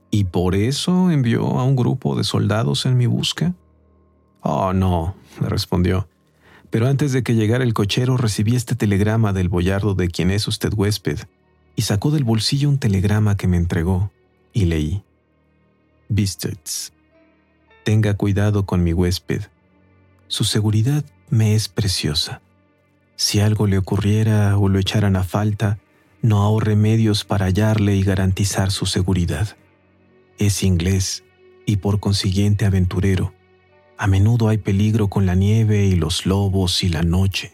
¿Y 0.09 0.25
por 0.25 0.53
eso 0.53 1.09
envió 1.09 1.59
a 1.59 1.63
un 1.63 1.75
grupo 1.75 2.15
de 2.15 2.23
soldados 2.23 2.85
en 2.85 2.97
mi 2.97 3.07
busca? 3.07 3.55
Oh, 4.41 4.73
no, 4.73 5.15
le 5.41 5.49
respondió. 5.49 6.07
Pero 6.69 6.87
antes 6.87 7.11
de 7.13 7.23
que 7.23 7.33
llegara 7.33 7.63
el 7.63 7.73
cochero 7.73 8.17
recibí 8.17 8.55
este 8.55 8.75
telegrama 8.75 9.33
del 9.33 9.49
boyardo 9.49 9.95
de 9.95 10.09
quien 10.09 10.29
es 10.29 10.47
usted 10.47 10.71
huésped, 10.71 11.19
y 11.75 11.81
sacó 11.81 12.11
del 12.11 12.23
bolsillo 12.23 12.69
un 12.69 12.77
telegrama 12.77 13.37
que 13.37 13.47
me 13.47 13.57
entregó, 13.57 14.11
y 14.53 14.65
leí. 14.65 15.03
Bistets. 16.09 16.93
Tenga 17.83 18.13
cuidado 18.13 18.67
con 18.67 18.83
mi 18.83 18.93
huésped. 18.93 19.41
Su 20.27 20.43
seguridad 20.43 21.03
me 21.31 21.55
es 21.55 21.67
preciosa. 21.69 22.42
Si 23.23 23.39
algo 23.39 23.67
le 23.67 23.77
ocurriera 23.77 24.57
o 24.57 24.67
lo 24.67 24.79
echaran 24.79 25.15
a 25.15 25.23
falta, 25.23 25.79
no 26.21 26.41
ahorre 26.41 26.75
medios 26.75 27.23
para 27.23 27.45
hallarle 27.45 27.95
y 27.95 28.03
garantizar 28.03 28.69
su 28.69 28.85
seguridad. 28.85 29.55
Es 30.37 30.61
inglés 30.61 31.23
y 31.65 31.77
por 31.77 32.01
consiguiente 32.01 32.65
aventurero 32.65 33.33
a 33.97 34.07
menudo 34.07 34.49
hay 34.49 34.57
peligro 34.57 35.07
con 35.07 35.25
la 35.25 35.35
nieve 35.35 35.85
y 35.85 35.95
los 35.95 36.25
lobos 36.25 36.83
y 36.83 36.89
la 36.89 37.01
noche. 37.01 37.53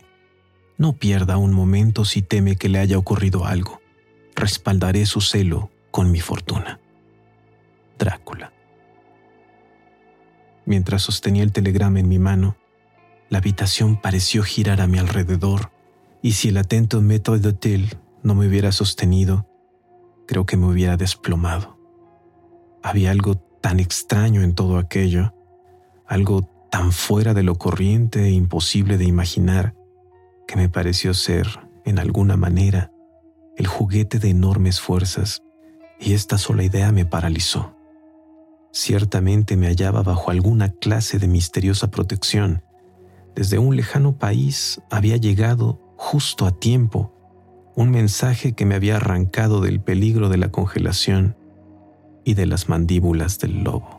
No 0.79 0.93
pierda 0.93 1.37
un 1.37 1.53
momento 1.53 2.03
si 2.03 2.23
teme 2.23 2.55
que 2.55 2.67
le 2.67 2.79
haya 2.79 2.97
ocurrido 2.97 3.45
algo. 3.45 3.79
Respaldaré 4.35 5.05
su 5.05 5.21
celo 5.21 5.69
con 5.91 6.09
mi 6.09 6.19
fortuna. 6.19 6.79
Drácula. 7.99 8.51
Mientras 10.65 11.03
sostenía 11.03 11.43
el 11.43 11.51
telegrama 11.51 11.99
en 11.99 12.09
mi 12.09 12.17
mano, 12.17 12.57
la 13.29 13.37
habitación 13.37 13.99
pareció 14.01 14.43
girar 14.43 14.81
a 14.81 14.87
mi 14.87 14.97
alrededor, 14.97 15.71
y 16.21 16.33
si 16.33 16.49
el 16.49 16.57
atento 16.57 17.01
método 17.01 17.39
d'hôtel 17.39 17.97
no 18.23 18.35
me 18.35 18.47
hubiera 18.47 18.71
sostenido, 18.71 19.47
creo 20.27 20.45
que 20.45 20.57
me 20.57 20.67
hubiera 20.67 20.97
desplomado. 20.97 21.77
Había 22.83 23.11
algo 23.11 23.35
tan 23.35 23.79
extraño 23.79 24.41
en 24.41 24.55
todo 24.55 24.77
aquello 24.77 25.33
algo 26.09 26.41
tan 26.71 26.91
fuera 26.91 27.33
de 27.35 27.43
lo 27.43 27.55
corriente 27.55 28.25
e 28.25 28.31
imposible 28.31 28.97
de 28.97 29.05
imaginar, 29.05 29.75
que 30.47 30.55
me 30.55 30.67
pareció 30.67 31.13
ser, 31.13 31.47
en 31.85 31.99
alguna 31.99 32.35
manera, 32.35 32.91
el 33.55 33.67
juguete 33.67 34.17
de 34.17 34.29
enormes 34.29 34.81
fuerzas, 34.81 35.43
y 35.99 36.13
esta 36.13 36.39
sola 36.39 36.63
idea 36.63 36.91
me 36.91 37.05
paralizó. 37.05 37.75
Ciertamente 38.71 39.55
me 39.55 39.67
hallaba 39.67 40.01
bajo 40.01 40.31
alguna 40.31 40.69
clase 40.69 41.19
de 41.19 41.27
misteriosa 41.27 41.91
protección. 41.91 42.63
Desde 43.35 43.59
un 43.59 43.75
lejano 43.75 44.17
país 44.17 44.81
había 44.89 45.17
llegado, 45.17 45.79
justo 45.97 46.45
a 46.45 46.51
tiempo, 46.51 47.13
un 47.75 47.91
mensaje 47.91 48.53
que 48.53 48.65
me 48.65 48.75
había 48.75 48.97
arrancado 48.97 49.61
del 49.61 49.79
peligro 49.79 50.29
de 50.29 50.37
la 50.37 50.51
congelación 50.51 51.37
y 52.25 52.33
de 52.33 52.45
las 52.45 52.67
mandíbulas 52.67 53.39
del 53.39 53.63
lobo. 53.63 53.98